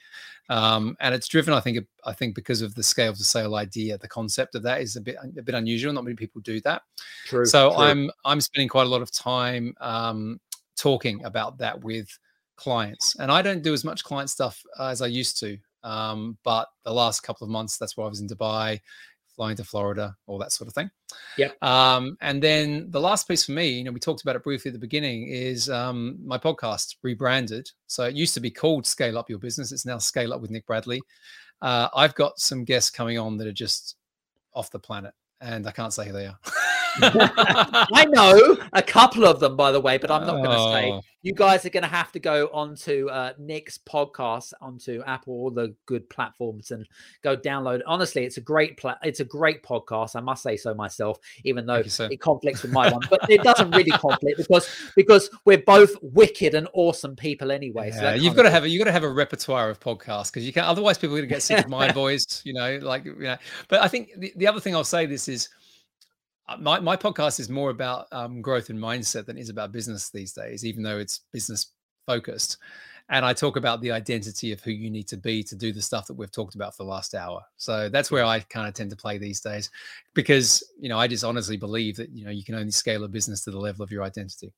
[0.48, 3.98] um, and it's driven, I think, I think because of the scale to sale idea.
[3.98, 5.92] The concept of that is a bit a bit unusual.
[5.92, 6.82] Not many people do that.
[7.26, 7.46] True.
[7.46, 7.78] So true.
[7.78, 10.40] I'm I'm spending quite a lot of time um,
[10.76, 12.08] talking about that with
[12.56, 15.56] clients, and I don't do as much client stuff as I used to.
[15.84, 18.80] Um, but the last couple of months, that's why I was in Dubai
[19.34, 20.90] flying to Florida, all that sort of thing.
[21.36, 21.50] Yeah.
[21.62, 24.70] Um, and then the last piece for me, you know, we talked about it briefly
[24.70, 27.70] at the beginning, is um, my podcast rebranded.
[27.86, 29.72] So it used to be called Scale Up Your Business.
[29.72, 31.02] It's now Scale Up with Nick Bradley.
[31.62, 33.96] Uh, I've got some guests coming on that are just
[34.54, 36.38] off the planet, and I can't say who they are.
[37.02, 40.72] I know a couple of them, by the way, but I'm not going to oh.
[40.72, 41.00] say.
[41.24, 45.50] You guys are going to have to go onto uh, Nick's podcast onto Apple, all
[45.50, 46.86] the good platforms, and
[47.22, 47.80] go download.
[47.86, 50.16] Honestly, it's a great pla- it's a great podcast.
[50.16, 53.70] I must say so myself, even though it conflicts with my one, but it doesn't
[53.70, 57.88] really conflict because because we're both wicked and awesome people anyway.
[57.88, 60.30] Yeah, so you've got to have a, you've got to have a repertoire of podcasts
[60.30, 62.42] because you can otherwise people are going to get sick of my voice.
[62.44, 63.38] You know, like you know.
[63.68, 65.48] But I think the, the other thing I'll say this is
[66.58, 70.10] my, my podcast is more about um, growth and mindset than it is about business
[70.10, 71.72] these days, even though it's business
[72.06, 72.58] focused.
[73.10, 75.82] And I talk about the identity of who you need to be to do the
[75.82, 77.42] stuff that we've talked about for the last hour.
[77.56, 79.70] So that's where I kind of tend to play these days
[80.14, 83.08] because, you know, I just honestly believe that, you know, you can only scale a
[83.08, 84.52] business to the level of your identity.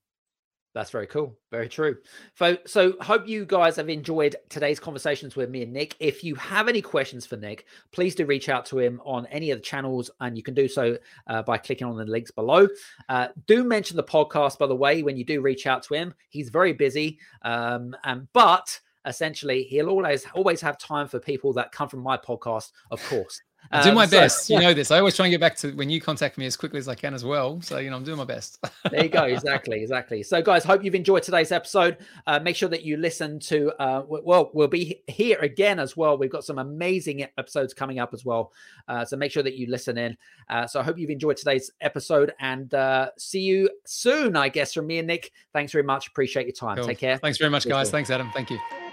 [0.76, 1.34] That's very cool.
[1.50, 1.96] Very true.
[2.34, 5.96] So, so hope you guys have enjoyed today's conversations with me and Nick.
[6.00, 9.50] If you have any questions for Nick, please do reach out to him on any
[9.52, 10.98] of the channels, and you can do so
[11.28, 12.68] uh, by clicking on the links below.
[13.08, 16.12] Uh, do mention the podcast, by the way, when you do reach out to him.
[16.28, 21.72] He's very busy, um, and but essentially he'll always always have time for people that
[21.72, 23.40] come from my podcast, of course.
[23.72, 24.50] I do my um, best.
[24.50, 24.90] You know this.
[24.90, 26.94] I always try and get back to when you contact me as quickly as I
[26.94, 27.60] can as well.
[27.62, 28.64] So, you know, I'm doing my best.
[28.90, 29.24] there you go.
[29.24, 29.80] Exactly.
[29.80, 30.22] Exactly.
[30.22, 31.98] So, guys, hope you've enjoyed today's episode.
[32.26, 36.16] Uh, make sure that you listen to, uh, well, we'll be here again as well.
[36.16, 38.52] We've got some amazing episodes coming up as well.
[38.88, 40.16] Uh, so, make sure that you listen in.
[40.48, 44.72] Uh, so, I hope you've enjoyed today's episode and uh, see you soon, I guess,
[44.72, 45.32] from me and Nick.
[45.52, 46.08] Thanks very much.
[46.08, 46.76] Appreciate your time.
[46.76, 46.86] Cool.
[46.86, 47.18] Take care.
[47.18, 47.90] Thanks very much, guys.
[47.90, 48.30] Thanks, Adam.
[48.32, 48.85] Thank you.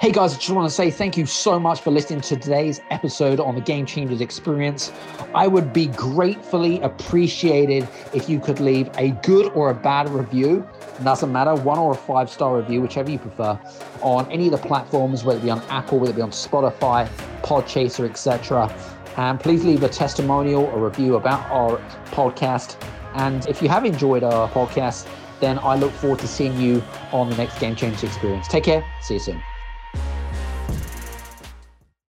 [0.00, 2.80] Hey guys, I just want to say thank you so much for listening to today's
[2.90, 4.92] episode on the Game Changers experience.
[5.34, 10.66] I would be gratefully appreciated if you could leave a good or a bad review.
[11.02, 13.58] Doesn't matter, one or a five star review, whichever you prefer,
[14.02, 17.08] on any of the platforms, whether it be on Apple, whether it be on Spotify,
[17.42, 18.70] Podchaser, etc.
[19.16, 22.76] And please leave a testimonial, a review about our podcast.
[23.14, 25.08] And if you have enjoyed our podcast,
[25.40, 26.82] then I look forward to seeing you
[27.12, 28.48] on the next Game Changers experience.
[28.48, 28.84] Take care.
[29.00, 29.42] See you soon.